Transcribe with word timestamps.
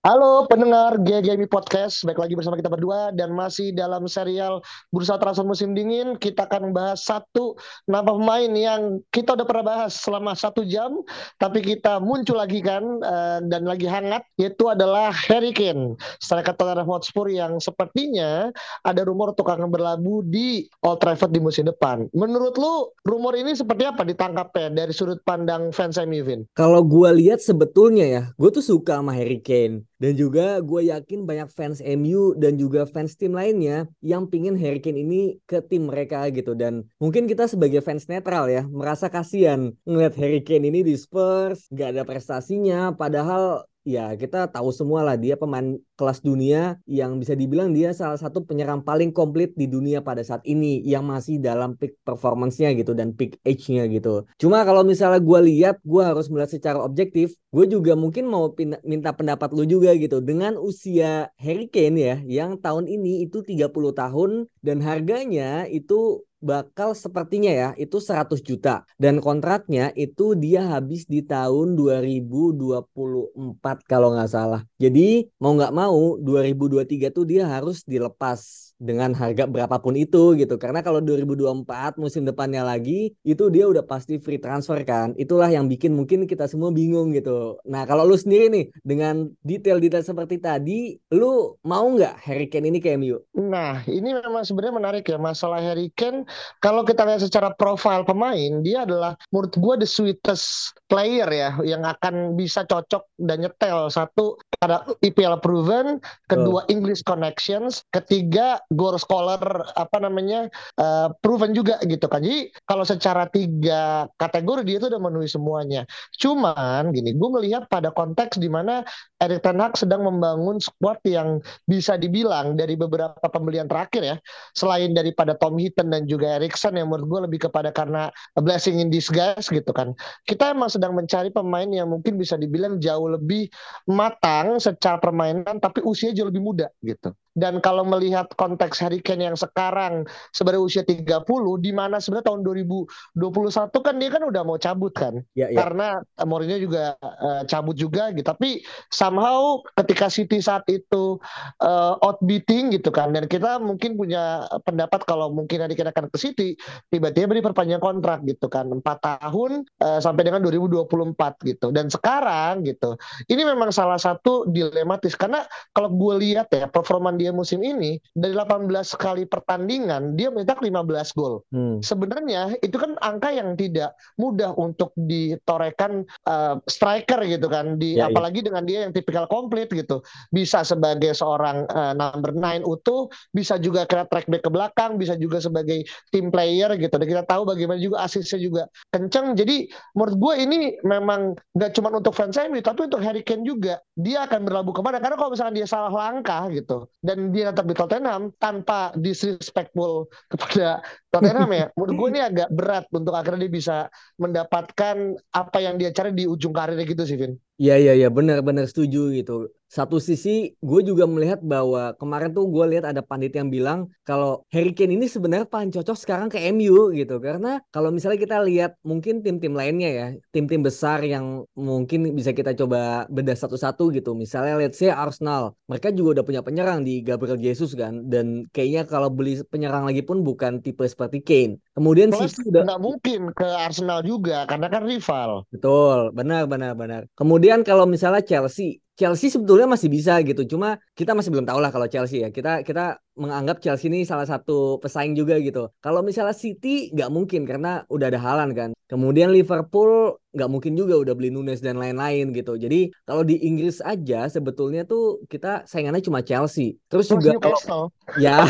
Halo 0.00 0.48
pendengar 0.48 0.96
GGMI 0.96 1.44
Podcast, 1.44 2.08
baik 2.08 2.16
lagi 2.16 2.32
bersama 2.32 2.56
kita 2.56 2.72
berdua 2.72 3.12
dan 3.12 3.36
masih 3.36 3.68
dalam 3.76 4.08
serial 4.08 4.64
Bursa 4.88 5.20
Transfer 5.20 5.44
Musim 5.44 5.76
Dingin. 5.76 6.16
Kita 6.16 6.48
akan 6.48 6.72
membahas 6.72 7.04
satu 7.04 7.52
nama 7.84 8.08
pemain 8.08 8.48
yang 8.48 9.04
kita 9.12 9.36
udah 9.36 9.44
pernah 9.44 9.60
bahas 9.60 10.00
selama 10.00 10.32
satu 10.32 10.64
jam, 10.64 11.04
tapi 11.36 11.60
kita 11.60 12.00
muncul 12.00 12.40
lagi 12.40 12.64
kan 12.64 12.80
uh, 12.80 13.44
dan 13.44 13.68
lagi 13.68 13.84
hangat, 13.84 14.24
yaitu 14.40 14.72
adalah 14.72 15.12
Harry 15.12 15.52
Kane, 15.52 16.00
striker 16.16 16.56
Tottenham 16.56 16.88
Hotspur 16.88 17.28
yang 17.28 17.60
sepertinya 17.60 18.48
ada 18.80 19.04
rumor 19.04 19.36
untuk 19.36 19.52
akan 19.52 19.68
berlabuh 19.68 20.24
di 20.24 20.64
Old 20.80 21.04
Trafford 21.04 21.36
di 21.36 21.44
musim 21.44 21.68
depan. 21.68 22.08
Menurut 22.16 22.56
lu, 22.56 22.88
rumor 23.04 23.36
ini 23.36 23.52
seperti 23.52 23.84
apa 23.84 24.08
ditangkapnya 24.08 24.72
dari 24.72 24.96
sudut 24.96 25.20
pandang 25.28 25.68
fans 25.76 26.00
Vin? 26.00 26.48
Kalau 26.56 26.80
gue 26.88 27.20
lihat 27.20 27.44
sebetulnya 27.44 28.08
ya, 28.08 28.22
gue 28.40 28.48
tuh 28.48 28.64
suka 28.64 28.96
sama 28.96 29.12
Harry 29.12 29.44
Kane. 29.44 29.89
Dan 30.00 30.16
juga 30.16 30.64
gue 30.64 30.88
yakin 30.88 31.28
banyak 31.28 31.52
fans 31.52 31.84
MU 31.84 32.32
dan 32.32 32.56
juga 32.56 32.88
fans 32.88 33.12
tim 33.20 33.36
lainnya 33.36 33.84
yang 34.00 34.24
pingin 34.24 34.56
Harry 34.56 34.80
Kane 34.80 35.04
ini 35.04 35.36
ke 35.44 35.60
tim 35.60 35.92
mereka 35.92 36.24
gitu. 36.32 36.56
Dan 36.56 36.88
mungkin 36.96 37.28
kita 37.28 37.44
sebagai 37.44 37.84
fans 37.84 38.08
netral 38.08 38.48
ya 38.48 38.64
merasa 38.64 39.12
kasihan 39.12 39.76
ngeliat 39.84 40.16
Harry 40.16 40.40
Kane 40.40 40.72
ini 40.72 40.80
di 40.80 40.96
Spurs 40.96 41.68
gak 41.68 41.92
ada 41.92 42.02
prestasinya. 42.08 42.96
Padahal 42.96 43.68
ya 43.84 44.12
kita 44.12 44.48
tahu 44.52 44.68
semua 44.70 45.00
lah 45.00 45.16
dia 45.16 45.40
pemain 45.40 45.80
kelas 45.96 46.20
dunia 46.20 46.76
yang 46.84 47.16
bisa 47.16 47.32
dibilang 47.32 47.72
dia 47.72 47.92
salah 47.96 48.16
satu 48.20 48.44
penyerang 48.44 48.84
paling 48.84 49.12
komplit 49.12 49.56
di 49.56 49.64
dunia 49.68 50.04
pada 50.04 50.20
saat 50.20 50.44
ini 50.44 50.80
yang 50.84 51.04
masih 51.04 51.40
dalam 51.40 51.76
peak 51.76 51.96
performance-nya 52.04 52.72
gitu 52.76 52.92
dan 52.92 53.16
peak 53.16 53.40
age-nya 53.44 53.88
gitu. 53.88 54.24
Cuma 54.36 54.64
kalau 54.64 54.84
misalnya 54.84 55.20
gue 55.20 55.40
lihat, 55.44 55.76
gue 55.84 56.02
harus 56.04 56.28
melihat 56.28 56.52
secara 56.52 56.78
objektif, 56.80 57.36
gue 57.52 57.66
juga 57.68 57.96
mungkin 57.96 58.28
mau 58.28 58.52
minta 58.84 59.12
pendapat 59.12 59.52
lu 59.52 59.64
juga 59.64 59.92
gitu. 59.96 60.20
Dengan 60.20 60.56
usia 60.60 61.32
Harry 61.36 61.68
Kane 61.68 61.98
ya, 62.00 62.16
yang 62.24 62.60
tahun 62.60 62.88
ini 62.88 63.28
itu 63.28 63.44
30 63.44 63.72
tahun 63.92 64.30
dan 64.64 64.78
harganya 64.84 65.64
itu 65.68 66.24
bakal 66.40 66.96
sepertinya 66.96 67.52
ya 67.52 67.68
itu 67.76 68.00
100 68.00 68.40
juta 68.40 68.88
dan 68.96 69.20
kontraknya 69.20 69.92
itu 69.92 70.32
dia 70.32 70.64
habis 70.72 71.04
di 71.04 71.20
tahun 71.20 71.76
2024 71.76 73.84
kalau 73.84 74.16
nggak 74.16 74.30
salah. 74.32 74.64
Jadi 74.80 75.28
mau 75.36 75.52
nggak 75.52 75.74
mau 75.76 76.16
2023 76.16 77.12
tuh 77.12 77.28
dia 77.28 77.44
harus 77.44 77.84
dilepas 77.84 78.69
dengan 78.80 79.12
harga 79.12 79.44
berapapun 79.44 79.92
itu 79.94 80.32
gitu. 80.40 80.56
Karena 80.56 80.80
kalau 80.80 81.04
2024 81.04 82.00
musim 82.00 82.24
depannya 82.24 82.64
lagi 82.64 83.12
itu 83.22 83.52
dia 83.52 83.68
udah 83.68 83.84
pasti 83.84 84.16
free 84.16 84.40
transfer 84.40 84.80
kan. 84.88 85.12
Itulah 85.20 85.52
yang 85.52 85.68
bikin 85.68 85.92
mungkin 85.92 86.24
kita 86.24 86.48
semua 86.48 86.72
bingung 86.72 87.12
gitu. 87.12 87.60
Nah 87.68 87.84
kalau 87.84 88.08
lu 88.08 88.16
sendiri 88.16 88.48
nih 88.48 88.64
dengan 88.80 89.28
detail-detail 89.44 90.02
seperti 90.02 90.40
tadi, 90.40 90.96
lu 91.12 91.54
mau 91.68 91.84
nggak 91.84 92.16
Harry 92.24 92.48
Kane 92.48 92.72
ini 92.72 92.80
ke 92.80 92.96
MU? 92.96 93.20
Nah 93.36 93.84
ini 93.84 94.16
memang 94.16 94.42
sebenarnya 94.42 94.74
menarik 94.80 95.04
ya 95.04 95.20
masalah 95.20 95.60
Harry 95.60 95.92
Kane. 95.92 96.24
Kalau 96.64 96.82
kita 96.82 97.04
lihat 97.04 97.20
secara 97.20 97.52
profil 97.52 98.02
pemain, 98.08 98.64
dia 98.64 98.88
adalah 98.88 99.12
menurut 99.28 99.52
gua 99.60 99.76
the 99.76 99.84
sweetest 99.84 100.72
player 100.88 101.28
ya 101.28 101.52
yang 101.60 101.84
akan 101.84 102.32
bisa 102.34 102.64
cocok 102.64 103.04
dan 103.20 103.44
nyetel 103.44 103.92
satu 103.92 104.40
ada 104.64 104.84
IPL 105.04 105.40
proven, 105.40 106.00
kedua 106.28 106.64
oh. 106.64 106.72
English 106.72 107.04
connections, 107.04 107.84
ketiga 107.92 108.60
goal 108.70 108.94
scholar 109.02 109.42
apa 109.74 109.98
namanya 109.98 110.46
uh, 110.78 111.10
proven 111.18 111.50
juga 111.50 111.82
gitu 111.82 112.06
kan. 112.06 112.22
Jadi 112.22 112.54
kalau 112.64 112.86
secara 112.86 113.26
tiga 113.26 114.06
kategori 114.14 114.62
dia 114.62 114.76
itu 114.78 114.86
udah 114.86 115.00
memenuhi 115.02 115.26
semuanya. 115.26 115.82
Cuman 116.16 116.94
gini, 116.94 117.18
gue 117.18 117.30
melihat 117.34 117.66
pada 117.66 117.90
konteks 117.90 118.38
di 118.38 118.46
mana 118.46 118.86
Erik 119.18 119.42
Ten 119.42 119.58
Hag 119.58 119.74
sedang 119.74 120.06
membangun 120.06 120.62
squad 120.62 121.02
yang 121.04 121.42
bisa 121.66 121.98
dibilang 121.98 122.54
dari 122.54 122.78
beberapa 122.78 123.26
pembelian 123.26 123.66
terakhir 123.66 124.02
ya, 124.06 124.16
selain 124.54 124.94
daripada 124.94 125.34
Tom 125.34 125.58
Hinton 125.58 125.90
dan 125.90 126.06
juga 126.06 126.38
Erikson 126.38 126.78
yang 126.78 126.88
menurut 126.88 127.06
gue 127.10 127.20
lebih 127.30 127.50
kepada 127.50 127.74
karena 127.74 128.08
blessing 128.38 128.78
in 128.78 128.88
disguise 128.88 129.50
gitu 129.50 129.70
kan. 129.74 129.92
Kita 130.24 130.54
emang 130.54 130.70
sedang 130.70 130.94
mencari 130.94 131.34
pemain 131.34 131.66
yang 131.66 131.90
mungkin 131.90 132.16
bisa 132.16 132.38
dibilang 132.38 132.78
jauh 132.78 133.10
lebih 133.10 133.50
matang 133.90 134.62
secara 134.62 135.02
permainan 135.02 135.58
tapi 135.58 135.82
usia 135.82 136.14
jauh 136.14 136.30
lebih 136.30 136.40
muda 136.40 136.70
gitu. 136.86 137.10
Dan 137.30 137.62
kalau 137.62 137.86
melihat 137.86 138.26
konteks 138.34 138.82
Harry 138.82 138.98
Kane 138.98 139.30
yang 139.30 139.38
sekarang 139.38 140.02
sebenarnya 140.34 140.62
usia 140.66 140.82
30 140.82 141.22
di 141.62 141.70
mana 141.70 142.02
sebenarnya 142.02 142.26
tahun 142.26 142.42
2021 142.42 143.70
kan 143.86 143.94
dia 144.02 144.10
kan 144.10 144.22
udah 144.26 144.42
mau 144.42 144.58
cabut 144.58 144.90
kan. 144.90 145.22
Ya, 145.38 145.46
ya. 145.46 145.62
Karena 145.62 146.02
Mourinho 146.26 146.58
juga 146.58 146.98
uh, 146.98 147.46
cabut 147.46 147.78
juga 147.78 148.10
gitu. 148.10 148.26
Tapi 148.26 148.66
somehow 148.90 149.62
ketika 149.78 150.10
City 150.10 150.42
saat 150.42 150.66
itu 150.66 151.22
uh, 151.62 151.94
outbeating 152.02 152.74
gitu 152.74 152.90
kan 152.90 153.14
dan 153.14 153.30
kita 153.30 153.62
mungkin 153.62 153.94
punya 153.94 154.50
pendapat 154.66 155.06
kalau 155.06 155.30
mungkin 155.30 155.62
Harry 155.62 155.78
Kane 155.78 155.94
akan 155.94 156.10
ke 156.10 156.18
City 156.18 156.58
tiba-tiba 156.90 157.30
beri 157.30 157.46
perpanjang 157.46 157.78
kontrak 157.78 158.26
gitu 158.26 158.50
kan. 158.50 158.66
4 158.66 158.82
tahun 158.82 159.62
uh, 159.86 160.02
sampai 160.02 160.26
dengan 160.26 160.42
2024 160.42 161.46
gitu. 161.46 161.70
Dan 161.70 161.86
sekarang 161.94 162.66
gitu. 162.66 162.98
Ini 163.30 163.46
memang 163.46 163.70
salah 163.70 164.02
satu 164.02 164.50
dilematis 164.50 165.14
karena 165.14 165.46
kalau 165.70 165.94
gue 165.94 166.14
lihat 166.26 166.50
ya 166.50 166.66
performa 166.66 167.19
dia 167.20 167.36
musim 167.36 167.60
ini 167.60 168.00
dari 168.16 168.32
18 168.32 168.72
kali 168.96 169.28
pertandingan 169.28 170.16
dia 170.16 170.32
mencetak 170.32 170.64
15 170.64 171.12
gol. 171.12 171.44
Hmm. 171.52 171.84
Sebenarnya 171.84 172.56
itu 172.64 172.80
kan 172.80 172.96
angka 173.04 173.28
yang 173.28 173.52
tidak 173.60 173.92
mudah 174.16 174.56
untuk 174.56 174.96
ditorekan 174.96 176.08
uh, 176.24 176.56
striker 176.64 177.20
gitu 177.28 177.52
kan 177.52 177.76
di 177.76 178.00
ya, 178.00 178.08
ya. 178.08 178.16
apalagi 178.16 178.40
ya. 178.40 178.46
dengan 178.48 178.62
dia 178.64 178.78
yang 178.88 178.96
tipikal 178.96 179.28
komplit 179.28 179.68
gitu. 179.68 180.00
Bisa 180.32 180.64
sebagai 180.64 181.12
seorang 181.12 181.68
uh, 181.68 181.92
number 181.92 182.32
9 182.32 182.64
utuh, 182.64 183.12
bisa 183.36 183.60
juga 183.60 183.84
kena 183.84 184.08
track 184.08 184.32
back 184.32 184.48
ke 184.48 184.50
belakang, 184.50 184.96
bisa 184.96 185.12
juga 185.20 185.44
sebagai 185.44 185.84
team 186.08 186.32
player 186.32 186.72
gitu. 186.80 186.96
Dan 186.96 187.04
kita 187.04 187.24
tahu 187.28 187.44
bagaimana 187.44 187.76
juga 187.76 188.00
asisnya 188.08 188.40
juga 188.40 188.62
kenceng. 188.88 189.36
Jadi 189.36 189.68
menurut 189.92 190.16
gue 190.16 190.34
ini 190.40 190.58
memang 190.88 191.36
nggak 191.52 191.76
cuma 191.76 191.92
untuk 191.92 192.16
fans 192.16 192.40
MU 192.48 192.64
tapi 192.64 192.88
untuk 192.88 193.04
Harry 193.04 193.20
Kane 193.20 193.44
juga. 193.44 193.76
Dia 194.00 194.24
akan 194.24 194.48
berlabuh 194.48 194.72
ke 194.72 194.80
mana? 194.80 194.96
Karena 194.96 195.20
kalau 195.20 195.36
misalnya 195.36 195.60
dia 195.60 195.68
salah 195.68 195.92
langkah 195.92 196.48
gitu 196.48 196.88
dan 197.10 197.34
dia 197.34 197.50
tetap 197.50 197.66
di 197.66 197.74
Tottenham 197.74 198.30
tanpa 198.38 198.94
disrespectful 198.94 200.06
kepada 200.30 200.78
Tottenham 201.10 201.50
ya, 201.50 201.66
menurut 201.74 201.94
gue 201.98 202.08
ini 202.14 202.20
agak 202.22 202.48
berat 202.54 202.86
untuk 202.94 203.18
akhirnya 203.18 203.50
dia 203.50 203.52
bisa 203.58 203.76
mendapatkan 204.22 205.18
apa 205.34 205.58
yang 205.58 205.74
dia 205.74 205.90
cari 205.90 206.14
di 206.14 206.30
ujung 206.30 206.54
karirnya 206.54 206.86
gitu 206.86 207.02
sih, 207.02 207.18
Vin. 207.18 207.34
Iya 207.60 207.76
iya 207.76 207.92
iya. 207.92 208.08
Benar-benar 208.08 208.64
setuju 208.72 209.12
gitu. 209.12 209.52
Satu 209.70 210.02
sisi 210.02 210.56
gue 210.58 210.80
juga 210.82 211.04
melihat 211.06 211.38
bahwa 211.44 211.94
kemarin 212.00 212.32
tuh 212.32 212.48
gue 212.48 212.64
lihat 212.74 212.88
ada 212.88 213.04
pandit 213.06 213.36
yang 213.36 213.52
bilang 213.52 213.86
kalau 214.02 214.42
Harry 214.50 214.74
Kane 214.74 214.98
ini 214.98 215.06
sebenarnya 215.06 215.46
paling 215.46 215.70
cocok 215.70 215.94
sekarang 215.94 216.32
ke 216.32 216.40
MU 216.56 216.90
gitu. 216.96 217.20
Karena 217.20 217.60
kalau 217.68 217.92
misalnya 217.92 218.16
kita 218.16 218.40
lihat 218.42 218.80
mungkin 218.80 219.20
tim-tim 219.20 219.52
lainnya 219.52 219.90
ya 219.92 220.06
tim-tim 220.32 220.64
besar 220.64 221.04
yang 221.04 221.44
mungkin 221.52 222.16
bisa 222.16 222.32
kita 222.32 222.56
coba 222.56 223.04
bedah 223.12 223.36
satu-satu 223.36 223.92
gitu. 223.92 224.16
Misalnya 224.16 224.56
let's 224.56 224.80
say 224.80 224.88
Arsenal. 224.88 225.52
Mereka 225.68 225.92
juga 225.92 226.18
udah 226.18 226.24
punya 226.24 226.40
penyerang 226.40 226.80
di 226.82 227.04
Gabriel 227.04 227.36
Jesus 227.36 227.76
kan. 227.76 228.08
Dan 228.08 228.48
kayaknya 228.56 228.88
kalau 228.88 229.12
beli 229.12 229.38
penyerang 229.52 229.84
lagi 229.84 230.00
pun 230.00 230.24
bukan 230.24 230.64
tipe 230.64 230.82
seperti 230.88 231.20
Kane. 231.20 231.60
Kemudian 231.76 232.08
City 232.16 232.48
udah 232.48 232.64
nggak 232.64 232.82
mungkin 232.82 233.20
ke 233.36 233.46
Arsenal 233.46 234.00
juga 234.00 234.48
karena 234.48 234.66
kan 234.72 234.82
rival. 234.82 235.44
Betul. 235.52 236.10
Benar 236.16 236.48
benar 236.48 236.72
benar. 236.74 237.04
Kemudian 237.14 237.49
Kemudian 237.50 237.66
kalau 237.66 237.82
misalnya 237.82 238.22
Chelsea, 238.22 238.78
Chelsea 238.94 239.26
sebetulnya 239.26 239.66
masih 239.66 239.90
bisa 239.90 240.22
gitu. 240.22 240.46
Cuma 240.46 240.78
kita 240.94 241.18
masih 241.18 241.34
belum 241.34 241.42
tahu 241.42 241.58
lah 241.58 241.74
kalau 241.74 241.90
Chelsea 241.90 242.22
ya. 242.22 242.30
Kita 242.30 242.62
kita 242.62 243.02
menganggap 243.18 243.58
Chelsea 243.58 243.90
ini 243.90 244.06
salah 244.06 244.22
satu 244.22 244.78
pesaing 244.78 245.18
juga 245.18 245.34
gitu. 245.42 245.66
Kalau 245.82 245.98
misalnya 245.98 246.30
City 246.30 246.94
nggak 246.94 247.10
mungkin 247.10 247.42
karena 247.50 247.82
udah 247.90 248.06
ada 248.06 248.22
Halan 248.22 248.54
kan. 248.54 248.70
Kemudian 248.86 249.34
Liverpool 249.34 250.14
nggak 250.30 250.46
mungkin 250.46 250.78
juga 250.78 250.94
udah 251.02 251.10
beli 251.18 251.34
Nunes 251.34 251.58
dan 251.58 251.82
lain-lain 251.82 252.30
gitu. 252.30 252.54
Jadi 252.54 252.94
kalau 253.02 253.26
di 253.26 253.42
Inggris 253.42 253.82
aja 253.82 254.30
sebetulnya 254.30 254.86
tuh 254.86 255.26
kita 255.26 255.66
saingannya 255.66 256.06
cuma 256.06 256.22
Chelsea. 256.22 256.78
Terus, 256.86 257.10
juga 257.10 257.34
kalau 257.42 257.90
ya 258.22 258.46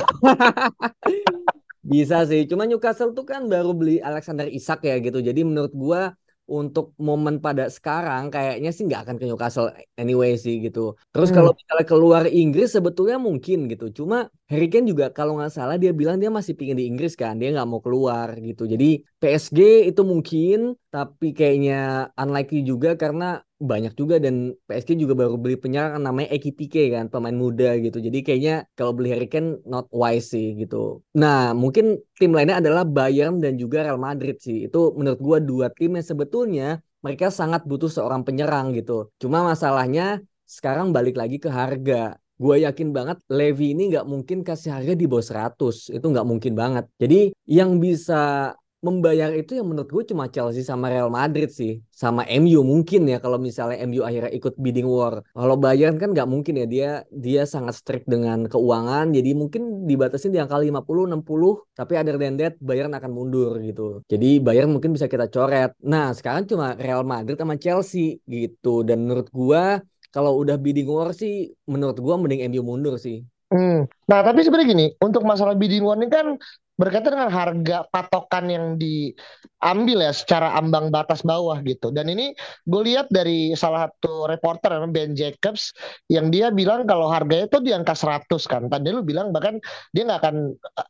bisa 1.81 2.29
sih. 2.29 2.44
Cuma 2.44 2.69
Newcastle 2.69 3.17
tuh 3.17 3.25
kan 3.25 3.49
baru 3.49 3.73
beli 3.73 3.96
Alexander 3.96 4.44
Isak 4.44 4.85
ya 4.85 5.00
gitu. 5.00 5.25
Jadi 5.25 5.41
menurut 5.41 5.73
gua 5.73 6.12
untuk 6.50 6.99
momen 6.99 7.38
pada 7.38 7.70
sekarang 7.70 8.35
kayaknya 8.35 8.75
sih 8.75 8.82
nggak 8.91 9.06
akan 9.06 9.17
ke 9.23 9.25
Newcastle 9.31 9.70
anyway 9.94 10.35
sih 10.35 10.58
gitu. 10.58 10.99
Terus 11.14 11.31
hmm. 11.31 11.37
kalau 11.38 11.50
misalnya 11.55 11.87
keluar 11.87 12.23
Inggris 12.26 12.75
sebetulnya 12.75 13.23
mungkin 13.23 13.70
gitu. 13.70 13.87
Cuma 13.94 14.26
Harry 14.50 14.67
Kane 14.67 14.91
juga 14.91 15.14
kalau 15.14 15.38
nggak 15.38 15.55
salah 15.55 15.79
dia 15.79 15.94
bilang 15.94 16.19
dia 16.19 16.29
masih 16.29 16.58
pingin 16.58 16.75
di 16.75 16.91
Inggris 16.91 17.14
kan, 17.14 17.38
dia 17.38 17.55
nggak 17.55 17.69
mau 17.70 17.79
keluar 17.79 18.35
gitu. 18.43 18.67
Jadi 18.67 19.06
PSG 19.23 19.87
itu 19.87 20.02
mungkin, 20.02 20.75
tapi 20.91 21.31
kayaknya 21.31 22.11
unlikely 22.19 22.67
juga 22.67 22.99
karena 22.99 23.38
banyak 23.60 23.92
juga 23.92 24.16
dan 24.16 24.56
PSG 24.64 24.96
juga 24.96 25.12
baru 25.12 25.36
beli 25.36 25.60
penyerang 25.60 26.00
namanya 26.00 26.32
Ekitike 26.32 26.96
kan 26.96 27.12
pemain 27.12 27.36
muda 27.36 27.76
gitu. 27.76 28.00
Jadi 28.00 28.24
kayaknya 28.24 28.64
kalau 28.72 28.96
beli 28.96 29.12
Harry 29.12 29.28
Kane 29.28 29.60
not 29.68 29.86
wise 29.92 30.32
sih 30.32 30.56
gitu. 30.56 31.04
Nah 31.12 31.52
mungkin 31.52 32.00
tim 32.16 32.32
lainnya 32.32 32.56
adalah 32.64 32.88
Bayern 32.88 33.36
dan 33.38 33.60
juga 33.60 33.84
Real 33.84 34.00
Madrid 34.00 34.40
sih. 34.40 34.64
Itu 34.66 34.96
menurut 34.96 35.20
gua 35.20 35.38
dua 35.44 35.66
tim 35.68 35.92
yang 35.92 36.06
sebetulnya 36.08 36.80
mereka 37.04 37.28
sangat 37.28 37.68
butuh 37.68 37.92
seorang 37.92 38.24
penyerang 38.24 38.72
gitu. 38.72 39.12
Cuma 39.20 39.44
masalahnya 39.44 40.24
sekarang 40.48 40.90
balik 40.96 41.20
lagi 41.20 41.36
ke 41.36 41.52
harga. 41.52 42.16
Gue 42.40 42.64
yakin 42.64 42.96
banget 42.96 43.20
Levi 43.28 43.76
ini 43.76 43.92
nggak 43.92 44.08
mungkin 44.08 44.40
kasih 44.40 44.72
harga 44.72 44.96
di 44.96 45.04
bawah 45.04 45.20
100 45.20 45.92
itu 45.92 46.06
nggak 46.08 46.24
mungkin 46.24 46.56
banget. 46.56 46.88
Jadi 46.96 47.36
yang 47.44 47.76
bisa 47.76 48.56
membayar 48.81 49.29
itu 49.37 49.61
yang 49.61 49.69
menurut 49.69 49.93
gue 49.93 50.05
cuma 50.09 50.32
Chelsea 50.32 50.65
sama 50.65 50.88
Real 50.88 51.12
Madrid 51.12 51.53
sih. 51.53 51.85
Sama 51.93 52.25
MU 52.27 52.65
mungkin 52.65 53.05
ya 53.05 53.21
kalau 53.21 53.37
misalnya 53.37 53.77
MU 53.85 54.00
akhirnya 54.00 54.32
ikut 54.32 54.56
bidding 54.56 54.88
war. 54.88 55.21
Kalau 55.37 55.56
Bayern 55.61 56.00
kan 56.00 56.17
nggak 56.17 56.29
mungkin 56.29 56.65
ya 56.65 56.67
dia 56.67 56.91
dia 57.12 57.43
sangat 57.44 57.77
strict 57.77 58.09
dengan 58.09 58.49
keuangan. 58.49 59.12
Jadi 59.12 59.31
mungkin 59.37 59.85
dibatasi 59.85 60.32
di 60.32 60.41
angka 60.41 60.56
50 60.56 61.12
60 61.12 61.77
tapi 61.77 61.93
other 62.00 62.17
than 62.17 62.41
that 62.41 62.56
Bayern 62.59 62.97
akan 62.97 63.11
mundur 63.12 63.61
gitu. 63.61 64.00
Jadi 64.09 64.41
Bayern 64.41 64.73
mungkin 64.73 64.97
bisa 64.97 65.06
kita 65.06 65.29
coret. 65.29 65.77
Nah 65.85 66.17
sekarang 66.17 66.49
cuma 66.49 66.73
Real 66.75 67.05
Madrid 67.05 67.37
sama 67.37 67.61
Chelsea 67.61 68.17
gitu. 68.25 68.81
Dan 68.81 69.05
menurut 69.05 69.29
gue 69.29 69.62
kalau 70.11 70.41
udah 70.41 70.56
bidding 70.56 70.88
war 70.88 71.12
sih 71.12 71.53
menurut 71.69 72.00
gue 72.00 72.15
mending 72.17 72.49
MU 72.49 72.65
mundur 72.65 72.97
sih. 72.97 73.23
Hmm. 73.50 73.91
Nah, 74.06 74.23
tapi 74.23 74.47
sebenarnya 74.47 74.69
gini, 74.71 74.87
untuk 75.03 75.27
masalah 75.27 75.59
bidding 75.59 75.82
war 75.82 75.99
ini 75.99 76.06
kan 76.06 76.38
berkaitan 76.81 77.12
dengan 77.12 77.29
harga 77.29 77.85
patokan 77.93 78.49
yang 78.49 78.65
diambil 78.81 80.00
ya 80.00 80.17
secara 80.17 80.56
ambang 80.56 80.88
batas 80.88 81.21
bawah 81.21 81.61
gitu. 81.61 81.93
Dan 81.93 82.09
ini 82.09 82.32
gue 82.65 82.82
lihat 82.88 83.12
dari 83.12 83.53
salah 83.53 83.93
satu 83.93 84.25
reporter 84.25 84.73
Ben 84.88 85.12
Jacobs 85.12 85.77
yang 86.09 86.32
dia 86.32 86.49
bilang 86.49 86.88
kalau 86.88 87.12
harganya 87.12 87.53
itu 87.53 87.61
di 87.61 87.77
angka 87.77 87.93
100 87.93 88.32
kan. 88.49 88.73
Tadi 88.73 88.88
lu 88.97 89.05
bilang 89.05 89.29
bahkan 89.29 89.61
dia 89.93 90.09
nggak 90.09 90.21
akan 90.25 90.37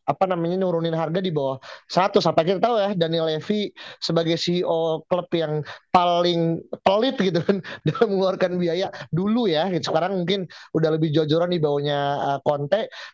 apa 0.06 0.24
namanya 0.30 0.62
nurunin 0.62 0.94
harga 0.94 1.18
di 1.18 1.34
bawah 1.34 1.58
100 1.90 2.22
sampai 2.22 2.46
kita 2.46 2.62
tahu 2.62 2.78
ya 2.78 2.94
Daniel 2.94 3.26
Levy 3.26 3.74
sebagai 3.98 4.38
CEO 4.38 5.02
klub 5.10 5.26
yang 5.34 5.66
paling 5.90 6.62
pelit 6.86 7.18
gitu 7.18 7.42
kan 7.42 7.58
dalam 7.90 8.14
mengeluarkan 8.14 8.62
biaya 8.62 8.94
dulu 9.10 9.50
ya. 9.50 9.66
Sekarang 9.82 10.22
mungkin 10.22 10.46
udah 10.78 10.94
lebih 10.94 11.10
jojoran 11.10 11.50
di 11.50 11.58
bawahnya 11.58 12.38
uh, 12.38 12.68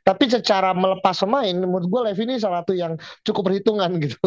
tapi 0.05 0.25
secara 0.28 0.76
melepas 0.76 1.17
pemain 1.25 1.56
menurut 1.56 1.88
gue 1.88 2.00
Levy 2.12 2.23
ini 2.28 2.37
salah 2.37 2.65
satu 2.66 2.74
yang 2.74 2.98
cukup 3.22 3.46
perhitungan 3.46 3.94
gitu. 4.02 4.18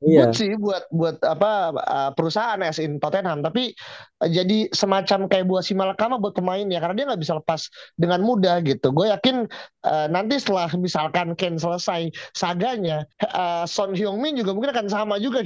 Iya. 0.00 0.32
Good 0.32 0.40
sih 0.40 0.56
buat 0.56 0.88
buat 0.88 1.20
apa 1.20 1.76
uh, 1.76 2.10
perusahaan 2.16 2.56
as 2.64 2.80
in 2.80 2.96
Tottenham, 2.96 3.44
tapi 3.44 3.76
uh, 4.24 4.30
jadi 4.32 4.72
semacam 4.72 5.28
kayak 5.28 5.44
buah 5.44 5.60
si 5.60 5.76
malakama 5.76 6.16
buat 6.16 6.32
pemain 6.32 6.64
ya 6.64 6.80
karena 6.80 6.96
dia 6.96 7.06
nggak 7.12 7.20
bisa 7.20 7.36
lepas 7.36 7.68
dengan 8.00 8.24
mudah 8.24 8.64
gitu. 8.64 8.88
Gue 8.96 9.12
yakin 9.12 9.44
uh, 9.84 10.06
nanti 10.08 10.40
setelah 10.40 10.72
misalkan 10.80 11.36
Ken 11.36 11.60
selesai 11.60 12.08
saganya, 12.32 13.04
uh, 13.36 13.68
Son 13.68 13.92
Heung-min 13.92 14.40
juga 14.40 14.56
mungkin 14.56 14.72
akan 14.72 14.88
sama 14.88 15.20
juga. 15.20 15.44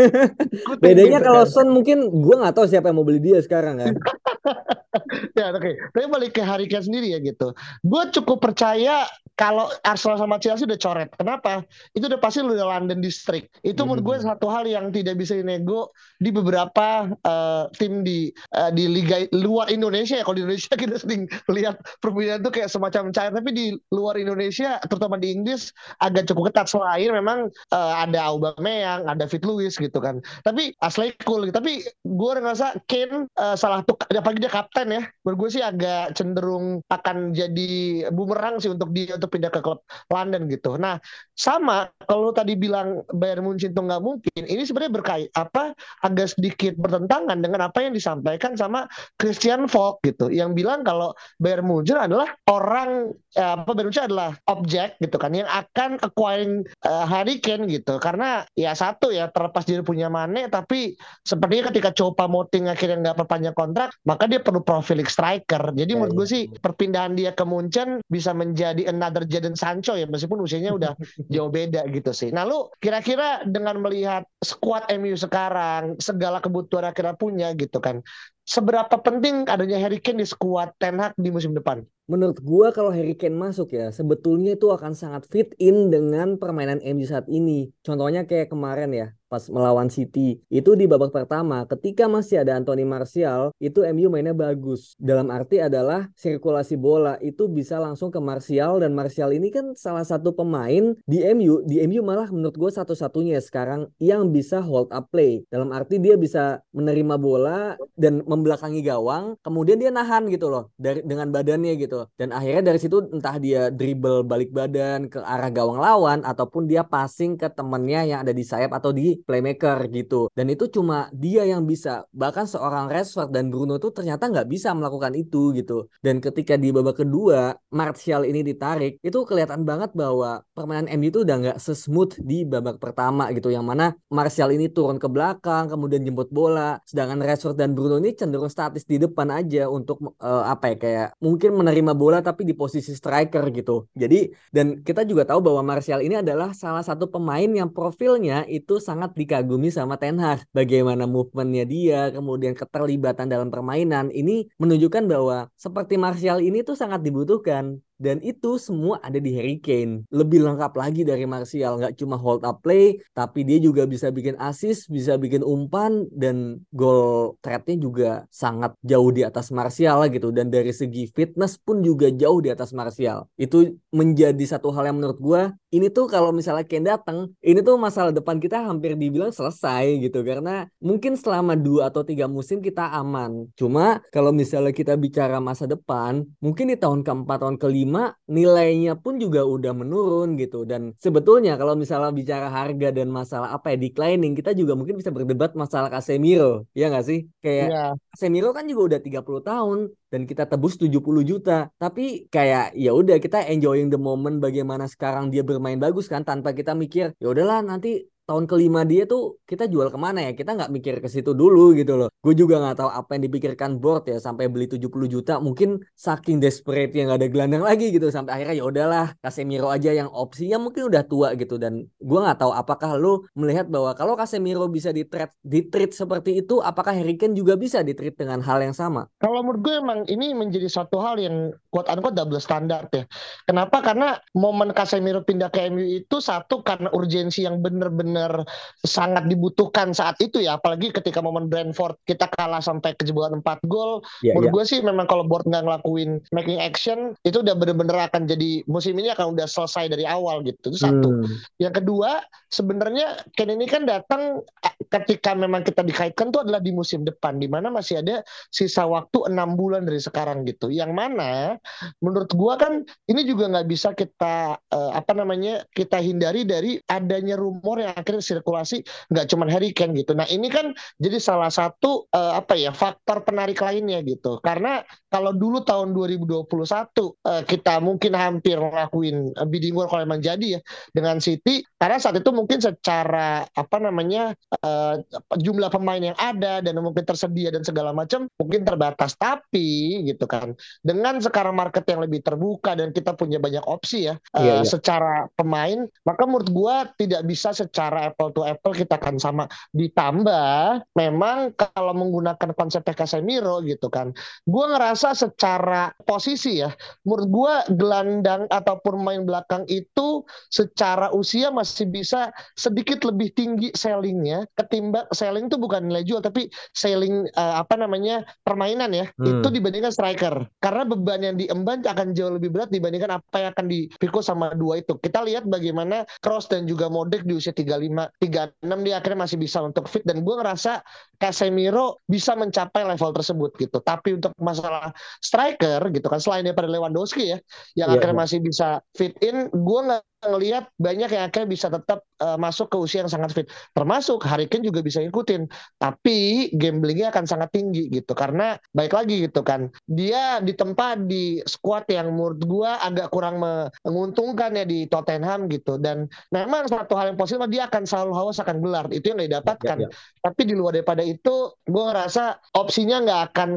Bedanya 0.82 1.18
gitu 1.18 1.26
kalau 1.26 1.42
kan. 1.42 1.50
Son 1.50 1.68
mungkin 1.74 2.06
gue 2.06 2.34
nggak 2.38 2.54
tahu 2.54 2.70
siapa 2.70 2.94
yang 2.94 3.02
mau 3.02 3.06
beli 3.06 3.18
dia 3.18 3.42
sekarang 3.42 3.82
kan. 3.82 3.98
ya 5.38 5.52
oke, 5.52 5.60
okay. 5.60 5.74
tapi 5.92 6.06
balik 6.08 6.30
ke 6.38 6.42
Harry 6.42 6.66
Kane 6.70 6.86
sendiri 6.86 7.12
ya 7.12 7.18
gitu. 7.20 7.52
Gue 7.82 8.02
cukup 8.14 8.42
percaya 8.42 9.06
kalau 9.36 9.68
Arsenal 9.84 10.16
sama 10.16 10.40
Chelsea 10.40 10.64
udah 10.64 10.80
coret. 10.80 11.10
Kenapa? 11.12 11.60
Itu 11.92 12.08
udah 12.08 12.16
pasti 12.16 12.40
udah 12.40 12.56
London 12.56 13.04
District. 13.04 13.52
Itu 13.60 13.84
menurut 13.84 14.02
gue 14.02 14.16
hmm. 14.24 14.26
satu 14.32 14.48
hal 14.48 14.64
yang 14.64 14.88
tidak 14.88 15.20
bisa 15.20 15.36
dinego 15.36 15.92
di 16.16 16.32
beberapa 16.32 17.12
uh, 17.28 17.68
tim 17.76 18.00
di 18.00 18.32
uh, 18.56 18.72
di 18.72 18.88
liga 18.88 19.28
luar 19.36 19.68
Indonesia 19.68 20.16
ya. 20.16 20.24
Kalau 20.24 20.40
di 20.40 20.42
Indonesia 20.48 20.72
kita 20.82 20.96
sering 20.96 21.28
lihat 21.52 21.76
perbedaan 22.00 22.40
itu 22.40 22.50
kayak 22.50 22.72
semacam 22.72 23.12
cair, 23.12 23.32
tapi 23.36 23.50
di 23.52 23.66
luar 23.92 24.16
Indonesia, 24.16 24.80
terutama 24.88 25.20
di 25.20 25.36
Inggris 25.36 25.68
agak 26.00 26.32
cukup 26.32 26.50
ketat. 26.50 26.72
Selain 26.72 27.12
memang 27.12 27.52
uh, 27.76 27.94
ada 28.00 28.32
Aubameyang, 28.32 29.04
ada 29.04 29.28
Fit 29.28 29.44
Lewis 29.44 29.76
gitu 29.76 30.00
kan. 30.00 30.24
Tapi 30.48 30.72
asli 30.80 31.12
cool. 31.28 31.44
Tapi 31.52 31.84
gue 32.08 32.30
ngerasa 32.40 32.80
Kane 32.88 33.28
uh, 33.36 33.52
salah 33.52 33.84
tuh, 33.84 34.00
apalagi 34.36 34.44
dia 34.44 34.52
kapten 34.52 34.86
ya. 34.92 35.02
Menurut 35.24 35.36
gue 35.40 35.50
sih 35.56 35.62
agak 35.64 36.04
cenderung 36.12 36.66
akan 36.92 37.16
jadi 37.32 37.72
bumerang 38.12 38.60
sih 38.60 38.68
untuk 38.68 38.92
dia 38.92 39.16
untuk 39.16 39.32
pindah 39.32 39.48
ke 39.48 39.64
klub 39.64 39.80
London 40.12 40.44
gitu. 40.52 40.76
Nah, 40.76 41.00
sama 41.32 41.88
kalau 42.04 42.30
tadi 42.36 42.54
bilang 42.54 43.02
Bayern 43.08 43.48
Munchen 43.48 43.72
itu 43.72 43.80
nggak 43.80 44.02
mungkin, 44.04 44.42
ini 44.44 44.62
sebenarnya 44.62 44.92
berkait 44.92 45.28
apa 45.32 45.72
agak 46.04 46.36
sedikit 46.36 46.76
bertentangan 46.76 47.40
dengan 47.40 47.64
apa 47.66 47.80
yang 47.80 47.96
disampaikan 47.96 48.54
sama 48.54 48.84
Christian 49.16 49.66
Falk 49.66 50.04
gitu, 50.04 50.28
yang 50.28 50.52
bilang 50.52 50.84
kalau 50.84 51.16
Bayern 51.40 51.64
Munchen 51.64 51.96
adalah 51.96 52.36
orang 52.52 53.16
ya, 53.32 53.56
apa 53.56 53.72
Bayern 53.72 53.88
Munchen 53.88 54.06
adalah 54.06 54.36
objek 54.52 55.00
gitu 55.00 55.16
kan 55.16 55.32
yang 55.32 55.48
akan 55.48 55.96
acquiring 56.04 56.62
uh, 56.84 57.08
Harry 57.08 57.40
Kane 57.40 57.66
gitu. 57.72 57.96
Karena 57.96 58.44
ya 58.52 58.76
satu 58.76 59.08
ya 59.08 59.32
terlepas 59.32 59.64
dia 59.64 59.80
punya 59.80 60.12
Mane 60.12 60.48
tapi 60.52 60.94
sepertinya 61.24 61.72
ketika 61.72 61.90
Copa 61.96 62.28
Moting 62.28 62.68
akhirnya 62.68 63.10
nggak 63.10 63.16
perpanjang 63.24 63.56
kontrak, 63.56 63.90
dia 64.24 64.40
perlu 64.40 64.64
profiling 64.64 65.08
striker. 65.10 65.76
Jadi 65.76 65.92
ya, 65.92 65.98
menurut 66.00 66.24
gue 66.24 66.28
sih 66.28 66.42
perpindahan 66.48 67.12
dia 67.12 67.36
ke 67.36 67.44
Munchen 67.44 68.00
bisa 68.08 68.32
menjadi 68.32 68.88
another 68.88 69.16
another 69.16 69.24
Jadon 69.24 69.56
Sancho 69.56 69.96
ya 69.96 70.04
meskipun 70.04 70.44
usianya 70.44 70.76
udah 70.76 70.92
jauh 71.32 71.48
beda 71.48 71.88
gitu 71.88 72.12
sih. 72.12 72.28
Nah 72.28 72.44
lu 72.44 72.68
kira-kira 72.76 73.40
dengan 73.48 73.80
melihat 73.80 74.28
skuad 74.44 74.84
MU 75.00 75.16
sekarang 75.16 75.96
segala 75.96 76.44
kebutuhan 76.44 76.92
akhirnya 76.92 77.16
punya 77.16 77.48
gitu 77.56 77.80
kan 77.80 78.04
seberapa 78.46 78.94
penting 79.02 79.42
adanya 79.50 79.82
Harry 79.82 79.98
Kane 79.98 80.22
di 80.22 80.26
skuad 80.28 80.78
Ten 80.78 81.02
Hag 81.02 81.18
di 81.18 81.34
musim 81.34 81.50
depan? 81.50 81.82
Menurut 82.06 82.38
gua 82.46 82.70
kalau 82.70 82.94
Harry 82.94 83.18
Kane 83.18 83.34
masuk 83.34 83.74
ya, 83.74 83.90
sebetulnya 83.90 84.54
itu 84.54 84.70
akan 84.70 84.94
sangat 84.94 85.26
fit 85.26 85.50
in 85.58 85.90
dengan 85.90 86.38
permainan 86.38 86.78
MU 86.78 87.02
saat 87.02 87.26
ini. 87.26 87.74
Contohnya 87.82 88.22
kayak 88.22 88.54
kemarin 88.54 88.94
ya, 88.94 89.06
pas 89.36 89.52
melawan 89.52 89.92
City. 89.92 90.40
Itu 90.48 90.72
di 90.72 90.88
babak 90.88 91.12
pertama, 91.12 91.68
ketika 91.68 92.08
masih 92.08 92.40
ada 92.40 92.56
Anthony 92.56 92.88
Martial, 92.88 93.52
itu 93.60 93.84
MU 93.92 94.08
mainnya 94.08 94.32
bagus. 94.32 94.96
Dalam 94.96 95.28
arti 95.28 95.60
adalah 95.60 96.08
sirkulasi 96.16 96.80
bola 96.80 97.20
itu 97.20 97.44
bisa 97.52 97.76
langsung 97.76 98.08
ke 98.08 98.16
Martial 98.16 98.80
dan 98.80 98.96
Martial 98.96 99.36
ini 99.36 99.52
kan 99.52 99.76
salah 99.76 100.08
satu 100.08 100.32
pemain 100.32 100.96
di 101.04 101.20
MU, 101.36 101.60
di 101.68 101.84
MU 101.84 102.00
malah 102.00 102.32
menurut 102.32 102.56
gue 102.56 102.70
satu-satunya 102.72 103.36
sekarang 103.44 103.92
yang 104.00 104.32
bisa 104.32 104.64
hold 104.64 104.88
up 104.88 105.12
play. 105.12 105.44
Dalam 105.52 105.68
arti 105.76 106.00
dia 106.00 106.16
bisa 106.16 106.64
menerima 106.72 107.20
bola 107.20 107.76
dan 107.92 108.24
membelakangi 108.24 108.80
gawang, 108.80 109.36
kemudian 109.44 109.76
dia 109.76 109.92
nahan 109.92 110.32
gitu 110.32 110.48
loh 110.48 110.72
dari 110.80 111.04
dengan 111.04 111.28
badannya 111.28 111.76
gitu. 111.76 112.08
Dan 112.16 112.32
akhirnya 112.32 112.72
dari 112.72 112.80
situ 112.80 113.04
entah 113.12 113.36
dia 113.36 113.68
dribble 113.68 114.24
balik 114.24 114.48
badan 114.48 115.12
ke 115.12 115.20
arah 115.20 115.52
gawang 115.52 115.76
lawan 115.76 116.24
ataupun 116.24 116.64
dia 116.64 116.80
passing 116.80 117.36
ke 117.36 117.52
temennya 117.52 118.00
yang 118.08 118.18
ada 118.24 118.32
di 118.32 118.40
sayap 118.46 118.72
atau 118.72 118.94
di 118.96 119.25
playmaker 119.26 119.90
gitu. 119.90 120.30
Dan 120.32 120.48
itu 120.48 120.70
cuma 120.70 121.10
dia 121.10 121.42
yang 121.42 121.66
bisa. 121.66 122.06
Bahkan 122.14 122.46
seorang 122.46 122.86
Rashford 122.86 123.34
dan 123.34 123.50
Bruno 123.50 123.76
tuh 123.82 123.90
ternyata 123.90 124.30
nggak 124.30 124.46
bisa 124.48 124.72
melakukan 124.72 125.12
itu 125.18 125.52
gitu. 125.52 125.90
Dan 126.00 126.22
ketika 126.22 126.54
di 126.54 126.70
babak 126.70 127.02
kedua 127.02 127.58
Martial 127.74 128.22
ini 128.24 128.46
ditarik, 128.46 129.02
itu 129.02 129.18
kelihatan 129.26 129.66
banget 129.66 129.92
bahwa 129.92 130.46
permainan 130.54 130.86
MU 130.96 131.10
itu 131.10 131.26
udah 131.26 131.36
nggak 131.42 131.58
sesmooth 131.58 132.16
di 132.22 132.46
babak 132.46 132.78
pertama 132.78 133.28
gitu. 133.34 133.50
Yang 133.50 133.66
mana 133.66 133.86
Martial 134.08 134.54
ini 134.54 134.70
turun 134.70 134.96
ke 135.02 135.10
belakang, 135.10 135.68
kemudian 135.68 136.06
jemput 136.06 136.30
bola. 136.30 136.78
Sedangkan 136.86 137.20
Rashford 137.20 137.58
dan 137.58 137.74
Bruno 137.74 137.98
ini 137.98 138.14
cenderung 138.14 138.48
statis 138.48 138.86
di 138.86 138.96
depan 139.02 139.28
aja 139.34 139.66
untuk 139.66 140.00
uh, 140.22 140.46
apa 140.46 140.72
ya 140.72 140.76
kayak 140.78 141.08
mungkin 141.18 141.58
menerima 141.58 141.92
bola 141.98 142.22
tapi 142.22 142.46
di 142.46 142.54
posisi 142.54 142.94
striker 142.94 143.42
gitu. 143.50 143.90
Jadi 143.92 144.30
dan 144.54 144.80
kita 144.86 145.02
juga 145.02 145.26
tahu 145.26 145.42
bahwa 145.42 145.74
Martial 145.74 146.00
ini 146.00 146.22
adalah 146.22 146.54
salah 146.54 146.86
satu 146.86 147.10
pemain 147.10 147.50
yang 147.50 147.68
profilnya 147.74 148.46
itu 148.46 148.78
sangat 148.78 149.05
sangat 149.06 149.14
dikagumi 149.14 149.70
sama 149.70 149.94
Ten 149.94 150.18
Hag. 150.18 150.42
Bagaimana 150.50 151.06
movementnya 151.06 151.62
dia, 151.62 152.10
kemudian 152.10 152.58
keterlibatan 152.58 153.30
dalam 153.30 153.54
permainan. 153.54 154.10
Ini 154.10 154.50
menunjukkan 154.58 155.06
bahwa 155.06 155.46
seperti 155.54 155.94
Martial 155.94 156.42
ini 156.42 156.66
tuh 156.66 156.74
sangat 156.74 157.06
dibutuhkan 157.06 157.78
Dan 157.96 158.20
itu 158.20 158.60
semua 158.60 159.00
ada 159.00 159.16
di 159.16 159.32
Harry 159.32 159.56
Kane. 159.60 160.04
Lebih 160.12 160.44
lengkap 160.44 160.72
lagi 160.76 161.02
dari 161.02 161.24
Martial. 161.24 161.80
Nggak 161.80 161.96
cuma 162.00 162.16
hold 162.20 162.44
up 162.44 162.60
play, 162.60 163.00
tapi 163.16 163.44
dia 163.44 163.56
juga 163.60 163.88
bisa 163.88 164.12
bikin 164.12 164.36
assist, 164.36 164.88
bisa 164.92 165.16
bikin 165.16 165.40
umpan, 165.40 166.04
dan 166.12 166.60
gol 166.72 167.36
threatnya 167.40 167.76
juga 167.80 168.10
sangat 168.28 168.76
jauh 168.84 169.08
di 169.12 169.24
atas 169.24 169.48
Martial 169.48 170.04
gitu. 170.12 170.28
Dan 170.32 170.52
dari 170.52 170.72
segi 170.72 171.08
fitness 171.12 171.56
pun 171.56 171.80
juga 171.80 172.12
jauh 172.12 172.40
di 172.44 172.52
atas 172.52 172.76
Martial. 172.76 173.28
Itu 173.40 173.76
menjadi 173.92 174.44
satu 174.44 174.68
hal 174.72 174.92
yang 174.92 175.00
menurut 175.00 175.18
gue, 175.22 175.42
ini 175.72 175.88
tuh 175.88 176.08
kalau 176.08 176.32
misalnya 176.32 176.64
Kane 176.68 176.86
datang, 176.88 177.32
ini 177.40 177.60
tuh 177.64 177.76
masalah 177.80 178.12
depan 178.12 178.36
kita 178.36 178.60
hampir 178.64 178.92
dibilang 178.98 179.32
selesai 179.32 180.00
gitu. 180.04 180.20
Karena 180.20 180.68
mungkin 180.80 181.16
selama 181.16 181.56
dua 181.56 181.88
atau 181.88 182.04
tiga 182.04 182.28
musim 182.28 182.60
kita 182.60 182.92
aman. 182.92 183.48
Cuma 183.56 184.02
kalau 184.12 184.34
misalnya 184.34 184.74
kita 184.74 184.98
bicara 184.98 185.38
masa 185.38 185.64
depan, 185.64 186.26
mungkin 186.42 186.72
di 186.72 186.76
tahun 186.76 187.06
keempat, 187.06 187.38
tahun 187.46 187.56
kelima, 187.62 187.85
nilainya 188.26 188.98
pun 188.98 189.14
juga 189.22 189.46
udah 189.46 189.72
menurun 189.76 190.34
gitu. 190.40 190.66
Dan 190.66 190.92
sebetulnya 190.98 191.54
kalau 191.60 191.74
misalnya 191.78 192.10
bicara 192.10 192.48
harga 192.48 192.88
dan 192.90 193.08
masalah 193.12 193.54
apa 193.56 193.74
ya, 193.74 193.76
declining, 193.84 194.32
kita 194.38 194.50
juga 194.52 194.72
mungkin 194.78 194.96
bisa 195.00 195.10
berdebat 195.14 195.52
masalah 195.54 195.88
Casemiro. 195.92 196.66
Ya 196.72 196.90
nggak 196.90 197.06
sih? 197.06 197.20
Kayak 197.44 197.66
ya. 197.70 197.84
Casemiro 198.12 198.50
kan 198.56 198.64
juga 198.70 198.82
udah 198.96 199.00
30 199.02 199.40
tahun 199.42 199.78
dan 200.12 200.22
kita 200.24 200.42
tebus 200.50 200.74
70 200.80 201.22
juta. 201.22 201.70
Tapi 201.76 202.30
kayak 202.32 202.74
ya 202.74 202.90
udah 202.94 203.16
kita 203.22 203.46
enjoying 203.52 203.88
the 203.92 204.00
moment 204.00 204.38
bagaimana 204.38 204.84
sekarang 204.90 205.30
dia 205.32 205.42
bermain 205.46 205.78
bagus 205.78 206.06
kan 206.10 206.22
tanpa 206.26 206.50
kita 206.56 206.72
mikir 206.74 207.12
ya 207.22 207.26
udahlah 207.32 207.60
nanti 207.62 208.08
tahun 208.26 208.50
kelima 208.50 208.82
dia 208.82 209.06
tuh 209.06 209.38
kita 209.46 209.70
jual 209.70 209.88
ke 209.88 209.98
mana 209.98 210.26
ya? 210.26 210.32
Kita 210.34 210.58
nggak 210.58 210.70
mikir 210.74 210.94
ke 210.98 211.06
situ 211.06 211.32
dulu 211.32 211.72
gitu 211.78 211.94
loh. 211.94 212.08
Gue 212.18 212.34
juga 212.34 212.58
nggak 212.58 212.82
tahu 212.82 212.90
apa 212.90 213.10
yang 213.14 213.22
dipikirkan 213.30 213.78
board 213.78 214.10
ya 214.10 214.18
sampai 214.18 214.50
beli 214.50 214.66
70 214.66 214.90
juta 215.06 215.38
mungkin 215.38 215.78
saking 215.94 216.42
desperate 216.42 216.90
yang 216.98 217.06
nggak 217.06 217.22
ada 217.22 217.28
gelandang 217.30 217.62
lagi 217.62 217.94
gitu 217.94 218.10
sampai 218.10 218.42
akhirnya 218.42 218.54
ya 218.58 218.64
udahlah 218.66 219.06
Casemiro 219.22 219.70
aja 219.70 219.94
yang 219.94 220.10
opsinya 220.10 220.58
mungkin 220.58 220.90
udah 220.90 221.06
tua 221.06 221.38
gitu 221.38 221.54
dan 221.54 221.86
gue 221.86 222.18
nggak 222.18 222.42
tahu 222.42 222.50
apakah 222.50 222.98
lo 222.98 223.22
melihat 223.38 223.70
bahwa 223.70 223.94
kalau 223.94 224.18
Casemiro 224.18 224.66
bisa 224.66 224.90
di 224.90 225.06
trade 225.06 225.30
di 225.46 225.62
treat 225.70 225.94
seperti 225.94 226.42
itu 226.42 226.58
apakah 226.58 226.90
Harry 226.98 227.14
Kane 227.14 227.38
juga 227.38 227.54
bisa 227.54 227.86
di 227.86 227.94
treat 227.94 228.18
dengan 228.18 228.42
hal 228.42 228.58
yang 228.58 228.74
sama? 228.74 229.06
Kalau 229.22 229.46
menurut 229.46 229.62
gue 229.62 229.74
emang 229.78 230.00
ini 230.10 230.34
menjadi 230.34 230.66
satu 230.66 230.98
hal 230.98 231.22
yang 231.22 231.54
quote 231.70 231.86
unquote 231.86 232.18
double 232.18 232.42
standard 232.42 232.90
ya. 232.90 233.06
Kenapa? 233.46 233.78
Karena 233.86 234.18
momen 234.34 234.74
Casemiro 234.74 235.22
pindah 235.22 235.54
ke 235.54 235.70
MU 235.70 235.86
itu 236.02 236.18
satu 236.18 236.66
karena 236.66 236.90
urgensi 236.90 237.46
yang 237.46 237.62
bener-bener 237.62 238.15
benar 238.16 238.48
sangat 238.80 239.28
dibutuhkan 239.28 239.92
saat 239.92 240.16
itu 240.24 240.40
ya. 240.40 240.56
Apalagi 240.56 240.88
ketika 240.88 241.20
momen 241.20 241.52
Brentford 241.52 242.00
kita 242.08 242.32
kalah 242.32 242.64
sampai 242.64 242.96
kejebolan 242.96 243.44
4 243.44 243.68
gol. 243.68 244.00
Yeah, 244.24 244.32
menurut 244.32 244.48
yeah. 244.48 244.56
gue 244.56 244.64
sih 244.64 244.78
memang 244.80 245.04
kalau 245.04 245.28
board 245.28 245.44
nggak 245.44 245.68
ngelakuin 245.68 246.24
making 246.32 246.56
action 246.64 247.12
itu 247.28 247.44
udah 247.44 247.52
bener-bener 247.52 248.08
akan 248.08 248.24
jadi 248.24 248.64
musim 248.64 248.96
ini 248.96 249.12
akan 249.12 249.36
udah 249.36 249.44
selesai 249.44 249.92
dari 249.92 250.08
awal 250.08 250.40
gitu. 250.48 250.72
Itu 250.72 250.80
satu. 250.80 251.08
Hmm. 251.12 251.28
yang 251.60 251.74
kedua 251.76 252.24
sebenarnya 252.48 253.20
Ken 253.36 253.52
ini 253.52 253.68
kan 253.68 253.84
datang 253.84 254.40
eh, 254.64 254.74
ketika 254.88 255.36
memang 255.36 255.60
kita 255.60 255.84
dikaitkan 255.84 256.32
tuh 256.32 256.46
adalah 256.46 256.62
di 256.62 256.72
musim 256.72 257.04
depan 257.04 257.36
di 257.36 257.50
mana 257.50 257.68
masih 257.68 258.00
ada 258.00 258.24
sisa 258.48 258.88
waktu 258.88 259.28
enam 259.28 259.58
bulan 259.58 259.84
dari 259.84 260.00
sekarang 260.00 260.48
gitu. 260.48 260.72
Yang 260.72 260.96
mana 260.96 261.60
menurut 262.00 262.32
gue 262.32 262.54
kan 262.56 262.72
ini 263.10 263.20
juga 263.28 263.50
nggak 263.52 263.68
bisa 263.68 263.92
kita 263.92 264.56
uh, 264.56 264.90
apa 264.96 265.12
namanya 265.12 265.66
kita 265.74 265.98
hindari 266.00 266.46
dari 266.46 266.78
adanya 266.86 267.34
rumor 267.34 267.82
yang 267.82 268.05
akhirnya 268.06 268.22
sirkulasi 268.22 268.86
nggak 269.10 269.26
cuma 269.26 269.50
Harry 269.50 269.74
Kane 269.74 269.98
gitu. 269.98 270.14
Nah 270.14 270.30
ini 270.30 270.46
kan 270.46 270.70
jadi 271.02 271.18
salah 271.18 271.50
satu 271.50 272.06
uh, 272.14 272.38
apa 272.38 272.54
ya 272.54 272.70
faktor 272.70 273.26
penarik 273.26 273.58
lainnya 273.58 273.98
gitu. 274.06 274.38
Karena 274.38 274.86
kalau 275.10 275.32
dulu 275.32 275.64
tahun 275.66 275.96
2021 275.96 276.44
uh, 276.44 277.42
kita 277.48 277.80
mungkin 277.80 278.12
hampir 278.12 278.60
ngelakuin 278.60 279.32
uh, 279.32 279.48
bidding 279.48 279.72
war 279.72 279.88
kalau 279.88 280.04
memang 280.04 280.20
jadi 280.20 280.58
ya 280.58 280.60
dengan 280.92 281.16
City 281.24 281.64
karena 281.80 281.96
saat 281.96 282.20
itu 282.20 282.28
mungkin 282.36 282.60
secara 282.60 283.48
apa 283.48 283.76
namanya 283.80 284.36
uh, 284.60 285.00
jumlah 285.40 285.72
pemain 285.72 286.12
yang 286.12 286.18
ada 286.20 286.60
dan 286.60 286.76
mungkin 286.84 287.08
tersedia 287.08 287.48
dan 287.48 287.64
segala 287.64 287.96
macam 287.96 288.28
mungkin 288.36 288.68
terbatas 288.68 289.16
tapi 289.16 290.04
gitu 290.04 290.28
kan 290.28 290.52
dengan 290.84 291.16
sekarang 291.16 291.56
market 291.56 291.88
yang 291.88 292.04
lebih 292.04 292.20
terbuka 292.20 292.76
dan 292.76 292.92
kita 292.92 293.16
punya 293.16 293.40
banyak 293.40 293.64
opsi 293.64 294.12
ya 294.12 294.20
uh, 294.36 294.40
iya, 294.44 294.54
iya. 294.60 294.68
secara 294.68 295.32
pemain 295.32 295.88
maka 296.04 296.28
menurut 296.28 296.52
gua 296.52 296.76
tidak 297.00 297.24
bisa 297.24 297.56
secara 297.56 297.95
secara 297.96 298.12
apple 298.12 298.30
to 298.36 298.42
apple 298.44 298.74
kita 298.76 299.00
akan 299.00 299.16
sama. 299.16 299.44
Ditambah 299.72 300.84
memang 300.92 301.56
kalau 301.56 301.96
menggunakan 301.96 302.52
konsep 302.52 302.84
Casemiro 302.84 303.64
gitu 303.64 303.88
kan, 303.88 304.12
gue 304.44 304.64
ngerasa 304.68 305.16
secara 305.16 305.96
posisi 306.04 306.60
ya, 306.60 306.68
menurut 307.08 307.26
gue 307.32 307.54
gelandang 307.80 308.44
ataupun 308.52 309.00
main 309.00 309.24
belakang 309.24 309.64
itu 309.72 310.22
secara 310.52 311.08
usia 311.16 311.48
masih 311.48 311.88
bisa 311.88 312.28
sedikit 312.52 313.00
lebih 313.08 313.32
tinggi 313.32 313.72
sellingnya 313.72 314.44
ketimbang 314.54 315.08
selling 315.12 315.48
itu 315.48 315.56
bukan 315.56 315.88
nilai 315.88 316.04
jual 316.04 316.20
tapi 316.20 316.48
selling 316.76 317.26
uh, 317.36 317.60
apa 317.62 317.74
namanya 317.78 318.26
permainan 318.44 318.92
ya 318.92 319.08
hmm. 319.16 319.40
itu 319.40 319.48
dibandingkan 319.52 319.92
striker 319.92 320.46
karena 320.60 320.82
beban 320.84 321.20
yang 321.22 321.36
diemban 321.36 321.84
akan 321.84 322.12
jauh 322.12 322.32
lebih 322.34 322.52
berat 322.52 322.70
dibandingkan 322.72 323.20
apa 323.20 323.36
yang 323.36 323.50
akan 323.54 323.66
dipikul 323.68 324.22
sama 324.24 324.52
dua 324.54 324.80
itu 324.82 324.98
kita 324.98 325.22
lihat 325.22 325.46
bagaimana 325.46 326.08
Cross 326.24 326.50
dan 326.50 326.66
juga 326.66 326.90
Modric 326.90 327.22
di 327.28 327.36
usia 327.38 327.54
35 327.54 327.85
35 327.88 328.62
36 328.62 328.84
dia 328.86 328.94
akhirnya 328.98 329.20
masih 329.26 329.38
bisa 329.38 329.58
untuk 329.62 329.84
fit 329.86 330.02
dan 330.02 330.20
gue 330.22 330.34
ngerasa 330.34 330.82
Casemiro 331.16 332.02
bisa 332.04 332.34
mencapai 332.34 332.82
level 332.84 333.10
tersebut 333.14 333.50
gitu 333.56 333.78
tapi 333.80 334.18
untuk 334.18 334.32
masalah 334.38 334.90
striker 335.22 335.80
gitu 335.92 336.06
kan 336.06 336.20
selain 336.20 336.44
daripada 336.44 336.68
Lewandowski 336.68 337.34
ya 337.34 337.38
yang 337.78 337.88
yeah, 337.92 337.96
akhirnya 337.98 338.16
yeah. 338.16 338.22
masih 338.26 338.38
bisa 338.42 338.68
fit 338.94 339.14
in 339.22 339.48
gue 339.50 339.80
nggak 339.86 340.02
ngelihat 340.24 340.72
banyak 340.80 341.10
yang 341.12 341.28
akhirnya 341.28 341.48
bisa 341.48 341.68
tetap 341.68 342.00
uh, 342.24 342.40
masuk 342.40 342.72
ke 342.72 342.76
usia 342.80 343.04
yang 343.04 343.12
sangat 343.12 343.36
fit. 343.36 343.46
Termasuk 343.76 344.24
Harry 344.24 344.48
Kane 344.48 344.64
juga 344.64 344.80
bisa 344.80 345.04
ngikutin. 345.04 345.44
Tapi 345.76 346.50
gamblingnya 346.56 347.12
akan 347.12 347.24
sangat 347.28 347.52
tinggi 347.52 347.92
gitu. 347.92 348.16
Karena 348.16 348.56
baik 348.72 348.96
lagi 348.96 349.28
gitu 349.28 349.44
kan. 349.44 349.68
Dia 349.84 350.40
ditempa 350.40 350.96
di 351.04 351.44
squad 351.44 351.84
yang 351.92 352.16
menurut 352.16 352.40
gua 352.48 352.80
agak 352.80 353.12
kurang 353.12 353.38
menguntungkan 353.84 354.56
ya 354.56 354.64
di 354.64 354.88
Tottenham 354.88 355.52
gitu. 355.52 355.76
Dan 355.76 356.08
memang 356.32 356.64
satu 356.66 356.96
hal 356.96 357.12
yang 357.12 357.18
positif 357.20 357.44
dia 357.52 357.68
akan 357.68 357.84
selalu 357.84 358.12
haus 358.16 358.40
akan 358.40 358.64
gelar. 358.64 358.86
Itu 358.88 359.12
yang 359.12 359.20
didapatkan. 359.20 359.76
Ya, 359.84 359.88
ya. 359.88 359.94
Tapi 360.24 360.42
di 360.48 360.54
luar 360.56 360.80
daripada 360.80 361.04
itu 361.04 361.52
gua 361.68 361.92
ngerasa 361.92 362.40
opsinya 362.56 363.04
nggak 363.04 363.20
akan 363.32 363.50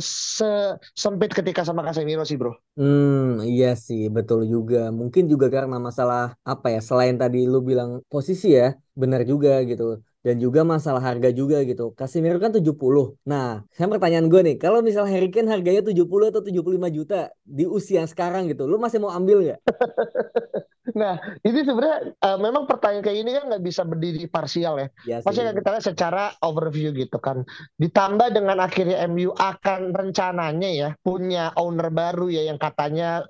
sempit 0.94 1.32
ketika 1.32 1.64
sama 1.64 1.88
Casemiro 1.88 2.28
sih 2.28 2.36
bro. 2.36 2.54
Hmm, 2.80 3.44
iya 3.44 3.76
sih, 3.76 4.08
betul 4.08 4.48
juga. 4.48 4.88
Mungkin 4.88 5.28
juga 5.28 5.52
karena 5.52 5.76
masalah 5.84 6.40
apa 6.54 6.68
ya, 6.76 6.80
selain 6.90 7.16
tadi 7.22 7.38
lu 7.52 7.58
bilang 7.70 7.90
posisi 8.12 8.46
ya, 8.60 8.66
benar 9.02 9.22
juga 9.32 9.50
gitu. 9.70 9.84
Dan 10.20 10.36
juga 10.36 10.68
masalah 10.68 11.00
harga 11.00 11.32
juga 11.32 11.64
gitu. 11.64 11.96
Casemiro 11.96 12.44
kan 12.44 12.52
70. 12.52 12.76
Nah, 13.24 13.64
saya 13.72 13.88
pertanyaan 13.88 14.28
gue 14.28 14.42
nih, 14.44 14.56
kalau 14.60 14.84
misal 14.84 15.08
Harry 15.08 15.32
Kane 15.32 15.48
harganya 15.48 15.80
70 15.80 16.32
atau 16.32 16.44
75 16.44 16.92
juta 16.92 17.32
di 17.48 17.64
usia 17.64 18.04
sekarang 18.04 18.52
gitu, 18.52 18.68
lu 18.68 18.76
masih 18.76 19.00
mau 19.00 19.16
ambil 19.16 19.48
nggak? 19.48 19.60
Nah, 20.98 21.22
ini 21.46 21.60
sebenarnya 21.62 22.18
uh, 22.18 22.38
memang 22.40 22.66
pertanyaan 22.66 23.04
kayak 23.06 23.20
ini 23.22 23.32
kan 23.36 23.44
nggak 23.52 23.64
bisa 23.66 23.82
berdiri 23.86 24.26
parsial 24.26 24.80
ya. 24.80 24.88
ya 25.06 25.18
Pasti 25.22 25.42
kan 25.44 25.54
kita 25.54 25.70
lihat 25.76 25.86
secara 25.86 26.24
overview 26.42 26.90
gitu 26.96 27.18
kan. 27.22 27.46
Ditambah 27.78 28.34
dengan 28.34 28.58
akhirnya 28.64 29.06
MU 29.10 29.34
akan 29.36 29.94
rencananya 29.94 30.70
ya 30.70 30.90
punya 31.02 31.54
owner 31.60 31.94
baru 31.94 32.32
ya 32.32 32.50
yang 32.50 32.58
katanya 32.58 33.26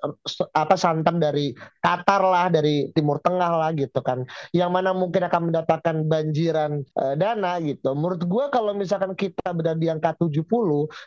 apa 0.54 0.74
santan 0.76 1.20
dari 1.20 1.52
Qatar 1.80 2.22
lah, 2.22 2.48
dari 2.48 2.88
Timur 2.94 3.20
Tengah 3.20 3.52
lah 3.56 3.70
gitu 3.76 4.00
kan. 4.00 4.24
Yang 4.56 4.70
mana 4.70 4.90
mungkin 4.96 5.26
akan 5.26 5.42
mendapatkan 5.52 5.96
banjiran 6.06 6.79
uh, 6.98 7.14
dana 7.16 7.58
gitu. 7.62 7.92
Menurut 7.96 8.22
gua 8.26 8.44
kalau 8.52 8.76
misalkan 8.76 9.12
kita 9.16 9.50
berada 9.52 9.78
di 9.78 9.88
angka 9.88 10.16
70 10.18 10.44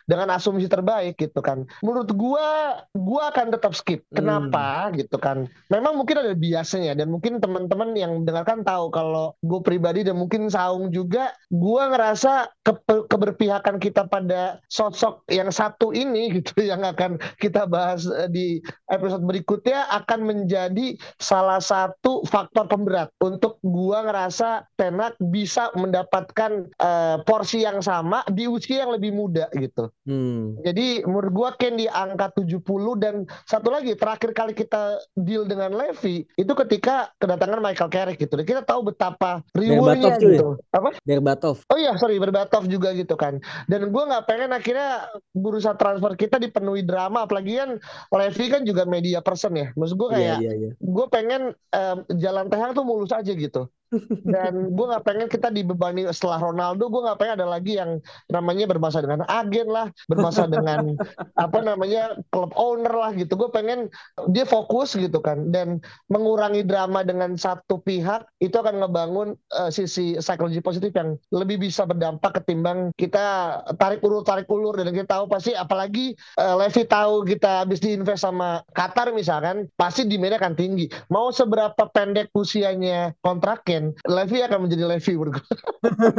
dengan 0.10 0.28
asumsi 0.34 0.68
terbaik 0.68 1.20
gitu 1.20 1.40
kan. 1.40 1.64
Menurut 1.86 2.10
gua 2.16 2.80
gua 2.96 3.30
akan 3.32 3.54
tetap 3.54 3.74
skip. 3.78 4.06
Kenapa 4.12 4.90
hmm. 4.90 5.04
gitu 5.04 5.18
kan? 5.22 5.48
Memang 5.70 5.96
mungkin 6.00 6.20
ada 6.20 6.34
biasanya 6.36 6.98
dan 6.98 7.08
mungkin 7.14 7.40
teman-teman 7.40 7.94
yang 7.96 8.12
mendengarkan 8.24 8.66
tahu 8.66 8.90
kalau 8.90 9.36
gue 9.44 9.60
pribadi 9.64 10.04
dan 10.04 10.18
mungkin 10.20 10.48
Saung 10.48 10.90
juga 10.90 11.32
gue 11.52 11.82
ngerasa 11.94 12.52
ke 12.64 12.74
keberpihakan 13.08 13.78
kita 13.78 14.08
pada 14.08 14.60
sosok 14.68 15.24
yang 15.30 15.52
satu 15.54 15.92
ini 15.96 16.28
gitu 16.40 16.64
yang 16.64 16.82
akan 16.84 17.20
kita 17.38 17.68
bahas 17.70 18.08
eh, 18.08 18.30
di 18.32 18.48
episode 18.90 19.24
berikutnya 19.24 19.88
akan 20.04 20.20
menjadi 20.24 20.98
salah 21.20 21.60
satu 21.60 22.24
faktor 22.28 22.68
pemberat 22.68 23.12
untuk 23.22 23.60
gue 23.62 23.98
ngerasa 24.00 24.66
Tenak 24.74 25.16
bisa 25.20 25.63
mendapatkan 25.72 26.68
uh, 26.82 27.18
porsi 27.24 27.64
yang 27.64 27.80
sama 27.80 28.26
di 28.28 28.50
usia 28.50 28.84
yang 28.84 28.92
lebih 28.92 29.16
muda 29.16 29.48
gitu. 29.56 29.88
Hmm. 30.04 30.60
Jadi 30.66 31.06
menurut 31.08 31.32
gue 31.32 31.50
Ken 31.62 31.76
di 31.80 31.88
angka 31.88 32.36
70 32.36 32.60
dan 33.00 33.24
satu 33.48 33.72
lagi 33.72 33.96
terakhir 33.96 34.36
kali 34.36 34.54
kita 34.58 35.00
deal 35.16 35.48
dengan 35.48 35.72
Levi 35.72 36.28
itu 36.36 36.54
ketika 36.66 37.14
kedatangan 37.22 37.64
Michael 37.64 37.92
Carrick 37.92 38.20
gitu. 38.20 38.36
Dan 38.36 38.46
kita 38.48 38.62
tahu 38.66 38.92
betapa 38.92 39.46
rewardnya 39.56 40.20
gitu. 40.20 40.60
Apa? 40.74 40.98
Berbatov. 41.06 41.64
Oh 41.72 41.78
iya 41.80 41.96
sorry 41.96 42.20
Berbatov 42.20 42.68
juga 42.68 42.92
gitu 42.98 43.16
kan. 43.16 43.40
Dan 43.70 43.94
gue 43.94 44.04
nggak 44.04 44.26
pengen 44.28 44.52
akhirnya 44.52 45.08
bursa 45.32 45.78
transfer 45.78 46.18
kita 46.18 46.42
dipenuhi 46.42 46.84
drama. 46.84 47.24
Apalagi 47.24 47.60
kan 47.62 47.70
Levy 48.12 48.46
kan 48.52 48.62
juga 48.68 48.84
media 48.84 49.24
person 49.24 49.56
ya. 49.56 49.72
Maksud 49.78 49.96
gue 49.96 50.10
iya, 50.12 50.16
kayak 50.16 50.28
yeah, 50.28 50.40
yeah, 50.42 50.56
yeah. 50.70 50.74
gue 50.78 51.06
pengen 51.08 51.42
um, 51.54 51.98
jalan 52.18 52.46
tengah 52.50 52.76
tuh 52.76 52.86
mulus 52.86 53.14
aja 53.14 53.32
gitu 53.32 53.70
dan 54.26 54.74
gue 54.74 54.86
nggak 54.90 55.06
pengen 55.06 55.28
kita 55.30 55.54
dibebani 55.54 56.08
setelah 56.10 56.42
Ronaldo 56.42 56.90
gue 56.90 57.02
nggak 57.04 57.20
pengen 57.20 57.34
ada 57.42 57.48
lagi 57.48 57.78
yang 57.78 58.00
namanya 58.32 58.66
bermasalah 58.66 59.04
dengan 59.06 59.24
agen 59.28 59.68
lah 59.70 59.88
bermasalah 60.08 60.50
dengan 60.50 60.96
apa 61.46 61.60
namanya 61.62 62.18
klub 62.32 62.52
owner 62.56 62.94
lah 62.94 63.12
gitu. 63.16 63.36
Gue 63.36 63.50
pengen 63.52 63.92
dia 64.32 64.46
fokus 64.48 64.96
gitu 64.96 65.20
kan. 65.20 65.52
Dan 65.52 65.84
mengurangi 66.08 66.64
drama 66.64 67.04
dengan 67.04 67.36
satu 67.36 67.82
pihak 67.84 68.26
itu 68.40 68.56
akan 68.56 68.84
ngebangun 68.84 69.28
uh, 69.58 69.70
sisi 69.70 70.16
psikologi 70.18 70.64
positif 70.64 70.92
yang 70.96 71.20
lebih 71.34 71.62
bisa 71.62 71.84
berdampak 71.84 72.42
ketimbang 72.42 72.94
kita 72.96 73.60
tarik 73.78 74.02
ulur 74.06 74.24
tarik 74.24 74.48
ulur. 74.48 74.78
Dan 74.78 74.94
kita 74.96 75.20
tahu 75.20 75.28
pasti 75.28 75.52
apalagi 75.54 76.16
uh, 76.40 76.56
Levi 76.60 76.84
tahu 76.88 77.28
kita 77.28 77.66
habis 77.66 77.84
diinvest 77.84 78.24
sama 78.24 78.64
Qatar 78.72 79.12
misalkan 79.12 79.68
pasti 79.76 80.08
demandnya 80.08 80.40
akan 80.40 80.56
tinggi. 80.56 80.86
Mau 81.12 81.30
seberapa 81.34 81.90
pendek 81.92 82.32
usianya 82.34 83.16
kontraknya 83.20 83.83
Levi 84.08 84.38
akan 84.46 84.60
menjadi 84.68 84.84
Levi 84.88 85.14
menurut 85.20 85.44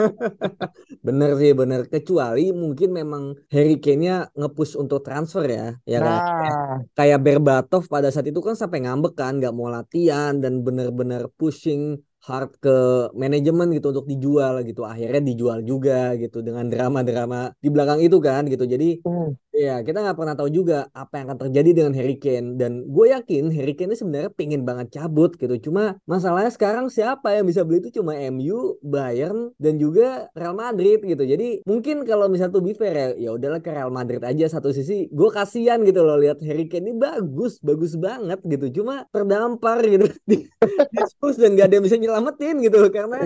bener 1.07 1.31
sih 1.41 1.53
bener 1.57 1.81
kecuali 1.89 2.53
mungkin 2.53 2.89
memang 2.93 3.23
Harry 3.49 3.81
Kane-nya 3.81 4.29
ngepush 4.37 4.77
untuk 4.77 5.01
transfer 5.01 5.45
ya 5.49 5.69
ya 5.89 5.99
kan? 6.03 6.09
nah. 6.09 6.21
kan 6.21 6.55
kayak 6.93 7.21
Berbatov 7.25 7.89
pada 7.89 8.13
saat 8.13 8.29
itu 8.29 8.41
kan 8.45 8.59
sampai 8.59 8.85
ngambek 8.85 9.15
kan 9.17 9.41
nggak 9.41 9.55
mau 9.55 9.73
latihan 9.73 10.37
dan 10.37 10.61
bener-bener 10.61 11.31
pushing 11.41 12.01
hard 12.25 12.57
ke 12.57 12.77
manajemen 13.13 13.69
gitu 13.77 13.93
untuk 13.93 14.09
dijual 14.09 14.65
gitu 14.65 14.81
akhirnya 14.89 15.21
dijual 15.21 15.61
juga 15.61 16.17
gitu 16.17 16.41
dengan 16.41 16.65
drama-drama 16.73 17.53
di 17.61 17.69
belakang 17.69 18.01
itu 18.01 18.17
kan 18.17 18.49
gitu 18.49 18.65
jadi 18.65 19.05
hmm. 19.05 19.44
Ya 19.55 19.81
kita 19.87 20.03
nggak 20.03 20.19
pernah 20.19 20.35
tahu 20.35 20.51
juga 20.51 20.91
apa 20.91 21.23
yang 21.23 21.27
akan 21.31 21.39
terjadi 21.49 21.71
dengan 21.71 21.93
Harry 21.95 22.19
Kane. 22.19 22.59
Dan 22.59 22.91
gue 22.91 23.07
yakin 23.15 23.55
Harry 23.55 23.79
Kane 23.79 23.95
ini 23.95 23.99
sebenarnya 23.99 24.31
pengen 24.35 24.67
banget 24.67 24.99
cabut 24.99 25.39
gitu. 25.39 25.71
Cuma 25.71 25.97
masalahnya 26.05 26.51
sekarang 26.51 26.91
siapa 26.91 27.39
yang 27.39 27.47
bisa 27.47 27.63
beli 27.63 27.81
itu? 27.87 28.03
Cuma 28.03 28.19
MU 28.35 28.77
Bayern 28.83 29.55
dan 29.63 29.79
juga 29.79 30.29
Real 30.35 30.59
Madrid 30.59 31.01
gitu. 31.07 31.23
Jadi 31.23 31.63
mungkin 31.65 32.03
kalau 32.03 32.27
misalnya 32.27 32.59
tuh 32.59 32.65
be 32.67 32.75
fair 32.75 32.95
ya 32.95 33.09
ya 33.17 33.31
udahlah 33.39 33.63
ke 33.63 33.71
Real 33.71 33.95
Madrid 33.95 34.21
aja. 34.27 34.51
Satu 34.51 34.75
sisi 34.75 35.07
gue 35.09 35.31
kasihan 35.31 35.81
gitu 35.87 36.03
loh 36.03 36.19
lihat 36.19 36.43
Harry 36.43 36.67
Kane 36.67 36.91
ini 36.91 36.93
bagus 36.99 37.63
bagus 37.63 37.95
banget 37.95 38.43
gitu. 38.43 38.83
Cuma 38.83 39.07
terdampar 39.15 39.81
gitu. 39.87 40.11
Di, 40.29 40.41
di 40.49 41.05
dan 41.37 41.53
gak 41.57 41.67
ada 41.69 41.75
yang 41.77 41.85
bisa 41.85 41.99
nyelamat 42.01 42.35
nyelamatin 42.41 42.55
gitu 42.65 42.79
karena 42.89 43.19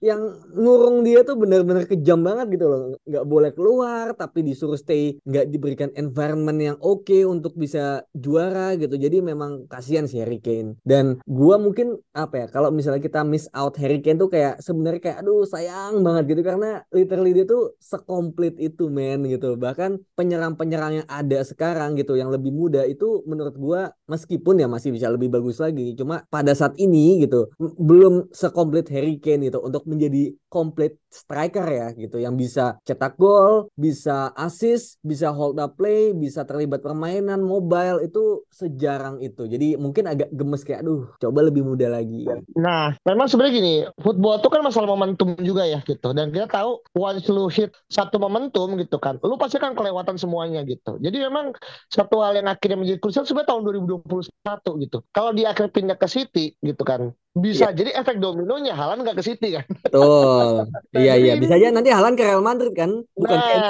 yang 0.00 0.40
ngurung 0.56 1.04
dia 1.04 1.22
tuh 1.22 1.36
benar-benar 1.36 1.84
kejam 1.84 2.24
banget 2.24 2.56
gitu 2.58 2.66
loh. 2.66 2.80
Nggak 3.04 3.24
boleh 3.28 3.50
keluar 3.52 4.06
tapi 4.16 4.44
disuruh 4.44 4.76
stay 4.76 5.20
nggak 5.28 5.52
diberikan 5.52 5.92
environment 5.94 6.58
yang 6.58 6.76
oke 6.80 7.04
okay 7.04 7.22
untuk 7.28 7.54
bisa 7.56 8.04
juara 8.16 8.74
gitu. 8.80 8.96
Jadi 8.96 9.20
memang 9.20 9.68
kasihan 9.68 10.08
sih 10.08 10.24
Harry 10.24 10.40
Kane. 10.40 10.80
Dan 10.82 11.20
gua 11.28 11.60
mungkin 11.60 12.00
apa 12.16 12.44
ya 12.44 12.46
kalau 12.48 12.72
misalnya 12.72 13.04
kita 13.04 13.20
miss 13.22 13.46
out 13.52 13.76
Harry 13.76 14.00
Kane 14.00 14.18
tuh 14.18 14.32
kayak 14.32 14.64
sebenarnya 14.64 15.00
kayak 15.00 15.18
aduh 15.20 15.44
sayang 15.44 16.00
banget 16.00 16.36
gitu. 16.36 16.42
Karena 16.42 16.80
literally 16.90 17.36
dia 17.36 17.44
tuh 17.44 17.76
sekomplit 17.78 18.56
itu 18.56 18.88
men 18.88 19.28
gitu. 19.28 19.54
Bahkan 19.60 20.16
penyerang-penyerang 20.16 21.04
yang 21.04 21.08
ada 21.08 21.44
sekarang 21.44 21.94
gitu 22.00 22.16
yang 22.16 22.32
lebih 22.32 22.50
muda 22.50 22.88
itu 22.88 23.20
menurut 23.28 23.54
gua 23.60 23.92
meskipun 24.10 24.58
ya 24.58 24.66
masih 24.66 24.90
bisa 24.90 25.06
lebih 25.06 25.30
bagus 25.30 25.62
lagi 25.62 25.94
cuma 25.94 26.26
pada 26.26 26.50
saat 26.58 26.74
ini 26.82 27.22
gitu 27.22 27.46
belum 27.78 28.26
sekomplit 28.34 28.90
Harry 28.90 29.22
Kane 29.22 29.46
gitu 29.46 29.62
untuk 29.62 29.86
menjadi 29.86 30.34
komplit 30.50 30.98
striker 31.10 31.66
ya 31.66 31.94
gitu 31.94 32.18
yang 32.18 32.34
bisa 32.34 32.78
cetak 32.82 33.14
gol, 33.14 33.70
bisa 33.78 34.34
assist, 34.34 34.98
bisa 35.02 35.30
hold 35.30 35.58
up 35.62 35.78
play, 35.78 36.10
bisa 36.10 36.42
terlibat 36.42 36.82
permainan 36.82 37.42
mobile 37.42 38.02
itu 38.02 38.42
sejarang 38.50 39.22
itu. 39.22 39.46
Jadi 39.46 39.78
mungkin 39.78 40.10
agak 40.10 40.30
gemes 40.34 40.66
kayak 40.66 40.82
aduh, 40.82 41.10
coba 41.22 41.46
lebih 41.46 41.62
muda 41.62 41.86
lagi. 41.90 42.26
Nah, 42.58 42.94
memang 43.06 43.26
sebenarnya 43.30 43.54
gini, 43.54 43.74
football 44.02 44.42
itu 44.42 44.48
kan 44.50 44.62
masalah 44.62 44.90
momentum 44.90 45.38
juga 45.42 45.66
ya 45.66 45.82
gitu. 45.86 46.10
Dan 46.10 46.34
kita 46.34 46.50
tahu 46.50 46.82
once 46.98 47.26
lu 47.30 47.46
hit 47.46 47.70
satu 47.86 48.18
momentum 48.18 48.74
gitu 48.78 48.98
kan, 48.98 49.18
lu 49.22 49.38
pasti 49.38 49.62
kan 49.62 49.74
kelewatan 49.78 50.18
semuanya 50.18 50.66
gitu. 50.66 50.98
Jadi 50.98 51.16
memang 51.22 51.54
satu 51.90 52.22
hal 52.22 52.38
yang 52.38 52.50
akhirnya 52.50 52.78
menjadi 52.78 52.98
krusial 52.98 53.26
sebenarnya 53.26 53.54
tahun 53.54 53.62
2021 53.86 54.82
gitu. 54.86 54.98
Kalau 55.14 55.30
dia 55.30 55.54
akhirnya 55.54 55.72
pindah 55.74 55.96
ke 55.98 56.06
City 56.10 56.54
gitu 56.58 56.82
kan, 56.82 57.14
bisa 57.30 57.70
ya. 57.70 57.76
jadi 57.76 57.90
efek 58.02 58.18
dominonya 58.18 58.74
Halan 58.74 59.06
nggak 59.06 59.18
ke 59.18 59.22
City 59.22 59.54
kan. 59.54 59.66
Betul. 59.86 60.66
iya 61.02 61.14
iya 61.14 61.34
bisa 61.38 61.54
aja 61.54 61.70
nanti 61.70 61.94
Halan 61.94 62.18
ke 62.18 62.26
Real 62.26 62.42
Madrid 62.42 62.74
kan, 62.74 62.90
bukan 63.14 63.36
nah. 63.38 63.46
kayak 63.46 63.62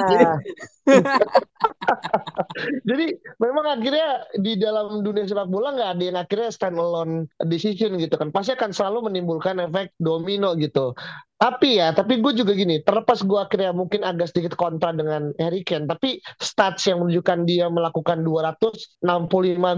jadi 2.88 3.06
memang 3.38 3.66
akhirnya 3.78 4.08
di 4.38 4.58
dalam 4.58 5.02
dunia 5.04 5.26
sepak 5.26 5.48
bola 5.48 5.74
nggak 5.76 5.90
ada 5.96 6.02
yang 6.02 6.18
akhirnya 6.18 6.50
stand 6.50 6.78
alone 6.78 7.26
decision 7.46 7.96
gitu 7.98 8.14
kan. 8.16 8.34
Pasti 8.34 8.54
akan 8.54 8.70
selalu 8.74 9.10
menimbulkan 9.10 9.60
efek 9.62 9.94
domino 10.00 10.56
gitu. 10.58 10.94
Tapi 11.40 11.80
ya, 11.80 11.96
tapi 11.96 12.20
gue 12.20 12.36
juga 12.36 12.52
gini, 12.52 12.84
terlepas 12.84 13.24
gue 13.24 13.40
akhirnya 13.40 13.72
mungkin 13.72 14.04
agak 14.04 14.28
sedikit 14.28 14.60
kontra 14.60 14.92
dengan 14.92 15.32
Harry 15.40 15.64
Kane, 15.64 15.88
tapi 15.88 16.20
stats 16.36 16.84
yang 16.84 17.00
menunjukkan 17.00 17.48
dia 17.48 17.64
melakukan 17.72 18.20
265 18.20 19.00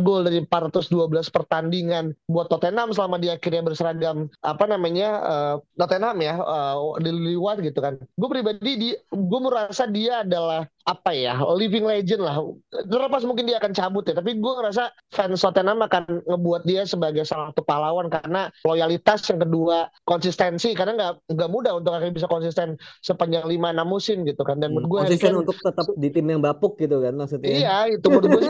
gol 0.02 0.26
dari 0.26 0.42
412 0.42 0.90
pertandingan 1.30 2.18
buat 2.26 2.50
Tottenham 2.50 2.90
selama 2.90 3.22
dia 3.22 3.38
akhirnya 3.38 3.62
berseragam 3.62 4.26
apa 4.42 4.64
namanya 4.66 5.08
uh, 5.22 5.54
Tottenham 5.78 6.18
ya 6.18 6.34
uh, 6.42 6.98
di 6.98 7.14
luar 7.14 7.62
gitu 7.62 7.78
kan. 7.78 7.94
Gue 8.18 8.26
pribadi 8.26 8.72
di 8.74 8.88
gue 9.14 9.40
merasa 9.46 9.86
dia 9.86 10.26
adalah 10.26 10.66
apa 10.84 11.10
ya 11.14 11.38
living 11.56 11.86
legend 11.86 12.22
lah. 12.22 12.38
Terlepas 12.70 13.22
mungkin 13.24 13.48
dia 13.48 13.58
akan 13.58 13.72
cabut 13.72 14.04
ya 14.06 14.14
tapi 14.14 14.36
gue 14.36 14.52
ngerasa 14.52 14.92
fans 15.10 15.40
Tottenham 15.40 15.80
akan 15.82 16.26
ngebuat 16.26 16.62
dia 16.68 16.82
sebagai 16.84 17.26
salah 17.26 17.50
satu 17.50 17.62
pahlawan 17.64 18.10
karena 18.12 18.52
loyalitas 18.66 19.24
yang 19.30 19.40
kedua 19.42 19.88
konsistensi. 20.04 20.74
Karena 20.76 20.92
nggak 20.98 21.32
nggak 21.32 21.50
mudah 21.50 21.72
untuk 21.78 21.96
akhirnya 21.96 22.14
bisa 22.18 22.28
konsisten 22.28 22.76
sepanjang 23.00 23.46
lima 23.46 23.70
enam 23.72 23.88
musim 23.88 24.26
gitu 24.26 24.42
kan. 24.42 24.58
Dan 24.58 24.74
menurut 24.74 24.88
gue 24.88 24.98
konsisten 25.08 25.34
kan, 25.34 25.42
untuk 25.46 25.56
tetap 25.58 25.86
di 25.96 26.08
tim 26.10 26.26
yang 26.28 26.42
bapuk 26.42 26.76
gitu 26.76 27.00
kan 27.00 27.14
maksudnya. 27.14 27.50
Iya 27.50 27.76
itu 27.98 28.06
menurut 28.10 28.28
gue 28.28 28.42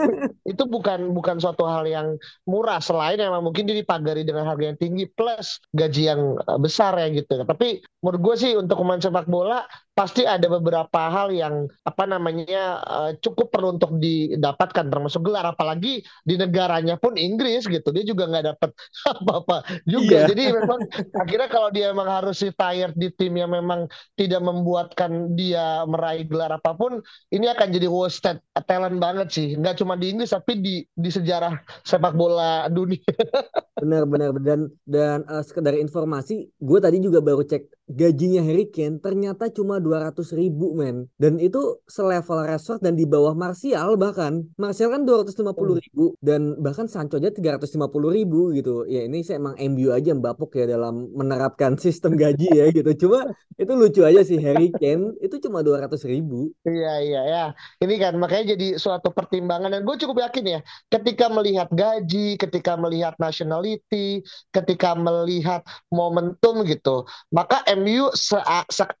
itu 0.43 0.63
bukan 0.67 1.13
bukan 1.13 1.39
suatu 1.39 1.63
hal 1.65 1.85
yang 1.85 2.17
murah. 2.49 2.81
Selain 2.83 3.15
memang 3.15 3.45
mungkin 3.45 3.65
dia 3.69 3.77
dipagari 3.77 4.25
dengan 4.25 4.49
harga 4.49 4.73
yang 4.73 4.79
tinggi 4.79 5.05
plus 5.09 5.61
gaji 5.71 6.03
yang 6.09 6.21
besar 6.59 6.95
ya 6.97 7.07
gitu 7.13 7.43
tapi 7.45 7.83
menurut 8.01 8.21
gue 8.21 8.35
sih 8.39 8.51
untuk 8.57 8.79
pemain 8.79 8.99
sepak 8.99 9.27
bola 9.27 9.63
pasti 9.93 10.25
ada 10.25 10.49
beberapa 10.49 11.09
hal 11.09 11.29
yang 11.29 11.69
apa 11.85 12.03
namanya 12.09 12.81
uh, 12.81 13.11
cukup 13.21 13.53
perlu 13.53 13.77
untuk 13.77 14.01
didapatkan 14.01 14.89
termasuk 14.89 15.21
gelar. 15.21 15.45
Apalagi 15.53 16.01
di 16.25 16.35
negaranya 16.35 16.97
pun 16.97 17.13
Inggris 17.13 17.69
gitu 17.69 17.93
dia 17.93 18.01
juga 18.01 18.25
nggak 18.25 18.45
dapat 18.53 18.69
apa-apa 19.21 19.57
juga. 19.85 20.25
Yeah. 20.25 20.29
jadi 20.33 20.43
memang 20.57 20.79
akhirnya 21.13 21.49
kalau 21.49 21.69
dia 21.69 21.93
memang 21.93 22.09
harus 22.09 22.41
retire 22.41 22.91
di 22.97 23.13
tim 23.13 23.37
yang 23.37 23.53
memang 23.53 23.85
tidak 24.17 24.41
membuatkan 24.41 25.37
dia 25.37 25.85
meraih 25.85 26.25
gelar 26.25 26.57
apa 26.57 26.73
pun 26.73 26.97
ini 27.29 27.45
akan 27.45 27.69
jadi 27.69 27.87
wasted 27.87 28.41
talent 28.65 28.97
banget 28.97 29.29
sih. 29.29 29.47
Nggak 29.53 29.77
cuma 29.77 29.93
di 29.93 30.09
Inggris 30.09 30.33
tapi 30.33 30.57
di 30.57 30.75
di 30.89 31.09
sejarah 31.13 31.53
sepak 31.85 32.17
bola 32.17 32.65
dunia. 32.65 33.05
Benar-benar 33.77 34.33
dan 34.41 34.73
dan 34.89 35.21
uh, 35.29 35.45
sekedar 35.45 35.77
informasi 35.77 36.49
gue 36.57 36.79
tadi 36.81 36.97
juga 36.97 37.21
baru 37.21 37.45
cek 37.45 37.83
gajinya 37.89 38.39
Harry 38.39 38.71
Kane 38.71 39.03
ternyata 39.03 39.51
cuma 39.51 39.82
200 39.83 40.15
ribu 40.33 40.73
men. 40.73 41.05
Dan 41.19 41.37
itu 41.37 41.83
selevel 41.85 42.47
Rashford 42.47 42.81
dan 42.81 42.95
di 42.95 43.03
bawah 43.03 43.35
Martial 43.35 43.99
bahkan. 43.99 44.47
Martial 44.55 44.95
kan 44.95 45.03
250 45.03 45.83
ribu 45.83 46.15
dan 46.23 46.55
bahkan 46.63 46.87
Sancho 46.87 47.19
aja 47.19 47.29
350 47.29 47.77
ribu 48.09 48.55
gitu. 48.55 48.87
Ya 48.87 49.05
ini 49.05 49.21
saya 49.21 49.43
emang 49.43 49.59
MU 49.59 49.91
aja 49.91 50.15
mbapuk 50.15 50.55
ya 50.55 50.65
dalam 50.65 51.11
menerapkan 51.13 51.75
sistem 51.77 52.15
gaji 52.15 52.49
ya 52.49 52.71
gitu. 52.71 53.05
Cuma 53.05 53.35
itu 53.59 53.73
lucu 53.75 54.01
aja 54.01 54.23
sih 54.23 54.39
Harry 54.39 54.71
Kane 54.73 55.13
itu 55.19 55.35
cuma 55.43 55.61
200 55.61 55.91
ribu. 56.07 56.49
Iya 56.63 56.93
iya 57.03 57.21
ya. 57.27 57.45
Ini 57.83 57.95
kan 57.99 58.13
makanya 58.17 58.55
jadi 58.55 58.79
suatu 58.79 59.11
pertimbangan 59.11 59.69
dan 59.69 59.83
gue 59.83 59.95
cukup 59.99 60.23
yakin 60.23 60.45
ya 60.47 60.59
ketika 60.87 61.27
melihat 61.27 61.67
gaji 61.73 62.37
ketika 62.37 62.77
melihat 62.77 63.17
nationality 63.17 64.21
ketika 64.53 64.93
melihat 64.93 65.65
momentum 65.89 66.61
gitu 66.63 67.03
maka 67.33 67.65
MU 67.73 68.13
se 68.13 68.37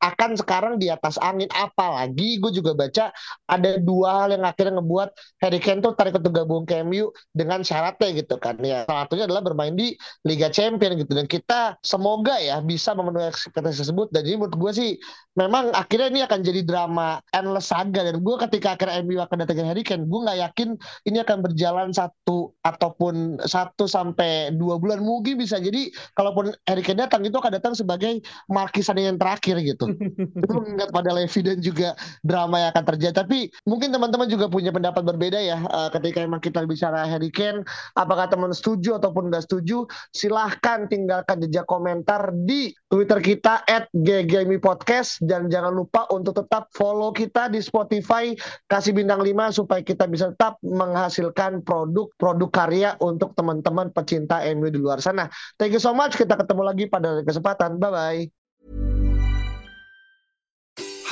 akan 0.01 0.35
sekarang 0.73 0.81
di 0.81 0.89
atas 0.89 1.15
angin 1.21 1.49
apalagi 1.53 2.41
gue 2.41 2.51
juga 2.53 2.73
baca 2.73 3.13
ada 3.45 3.77
dua 3.77 4.25
hal 4.25 4.29
yang 4.33 4.43
akhirnya 4.43 4.81
ngebuat 4.81 5.09
Harry 5.45 5.59
Kane 5.61 5.85
tuh 5.85 5.93
tarik 5.93 6.17
untuk 6.17 6.33
gabung 6.33 6.65
ke 6.65 6.81
MU 6.81 7.13
dengan 7.29 7.61
syaratnya 7.61 8.09
gitu 8.17 8.41
kan 8.41 8.57
ya. 8.63 8.89
Salah 8.89 9.05
satunya 9.05 9.29
adalah 9.29 9.43
bermain 9.45 9.75
di 9.77 9.93
Liga 10.25 10.49
Champion 10.49 10.97
gitu. 10.97 11.13
Dan 11.13 11.29
kita 11.29 11.77
semoga 11.85 12.39
ya 12.41 12.63
bisa 12.63 12.97
memenuhi 12.97 13.29
ekspektasi 13.29 13.85
tersebut. 13.85 14.09
Dan 14.09 14.25
ini 14.25 14.35
menurut 14.41 14.57
gue 14.57 14.71
sih 14.73 14.89
memang 15.37 15.69
akhirnya 15.75 16.09
ini 16.09 16.21
akan 16.25 16.39
jadi 16.41 16.61
drama 16.65 17.21
endless 17.35 17.69
saga. 17.69 18.01
Dan 18.07 18.23
gue 18.23 18.35
ketika 18.49 18.79
akhirnya 18.79 19.03
MU 19.03 19.19
akan 19.21 19.37
datangin 19.45 19.67
Harry 19.69 19.83
Kane 19.85 20.07
gue 20.07 20.19
nggak 20.23 20.39
yakin 20.49 20.69
ini 21.05 21.17
akan 21.21 21.37
berjalan 21.43 21.91
satu 21.93 22.55
ataupun 22.63 23.43
satu 23.43 23.85
sampai 23.85 24.55
dua 24.55 24.79
bulan. 24.79 25.03
Mungkin 25.03 25.37
bisa 25.37 25.59
jadi 25.59 25.91
kalaupun 26.15 26.55
Harry 26.65 26.81
Kane 26.81 27.03
datang 27.05 27.21
itu 27.27 27.35
akan 27.35 27.51
datang 27.59 27.73
sebagai 27.75 28.23
markisan 28.47 28.97
yang 28.97 29.19
terakhir 29.19 29.59
gitu. 29.61 29.91
itu 29.91 30.55
mengingat 30.63 30.89
pada 30.95 31.11
Levi 31.11 31.39
dan 31.43 31.59
juga 31.59 31.89
drama 32.23 32.63
yang 32.63 32.69
akan 32.71 32.85
terjadi 32.95 33.13
tapi 33.27 33.51
mungkin 33.67 33.91
teman-teman 33.91 34.31
juga 34.31 34.47
punya 34.47 34.71
pendapat 34.71 35.03
berbeda 35.03 35.39
ya 35.43 35.59
uh, 35.67 35.91
ketika 35.91 36.23
emang 36.23 36.39
kita 36.39 36.63
bicara 36.63 37.03
Harry 37.03 37.29
Kane 37.29 37.67
apakah 37.99 38.31
teman 38.31 38.55
setuju 38.55 38.97
ataupun 38.97 39.27
nggak 39.27 39.43
setuju 39.45 39.83
silahkan 40.15 40.87
tinggalkan 40.87 41.43
jejak 41.43 41.67
komentar 41.67 42.31
di 42.47 42.71
Twitter 42.87 43.19
kita 43.19 43.67
at 43.67 43.91
GGMI 43.91 44.63
Podcast 44.63 45.19
dan 45.19 45.51
jangan 45.51 45.75
lupa 45.75 46.07
untuk 46.13 46.39
tetap 46.39 46.71
follow 46.71 47.11
kita 47.11 47.51
di 47.51 47.59
Spotify 47.59 48.31
kasih 48.71 48.95
bintang 48.95 49.19
5 49.19 49.59
supaya 49.59 49.81
kita 49.83 50.07
bisa 50.07 50.31
tetap 50.31 50.61
menghasilkan 50.63 51.65
produk-produk 51.65 52.49
karya 52.53 52.89
untuk 53.01 53.33
teman-teman 53.33 53.89
pecinta 53.89 54.39
MU 54.53 54.69
di 54.69 54.79
luar 54.79 55.01
sana. 55.01 55.27
Thank 55.57 55.75
you 55.75 55.81
so 55.81 55.91
much. 55.91 56.15
Kita 56.15 56.37
ketemu 56.37 56.61
lagi 56.63 56.85
pada 56.87 57.25
kesempatan. 57.25 57.81
Bye 57.81 57.91
bye. 57.91 58.42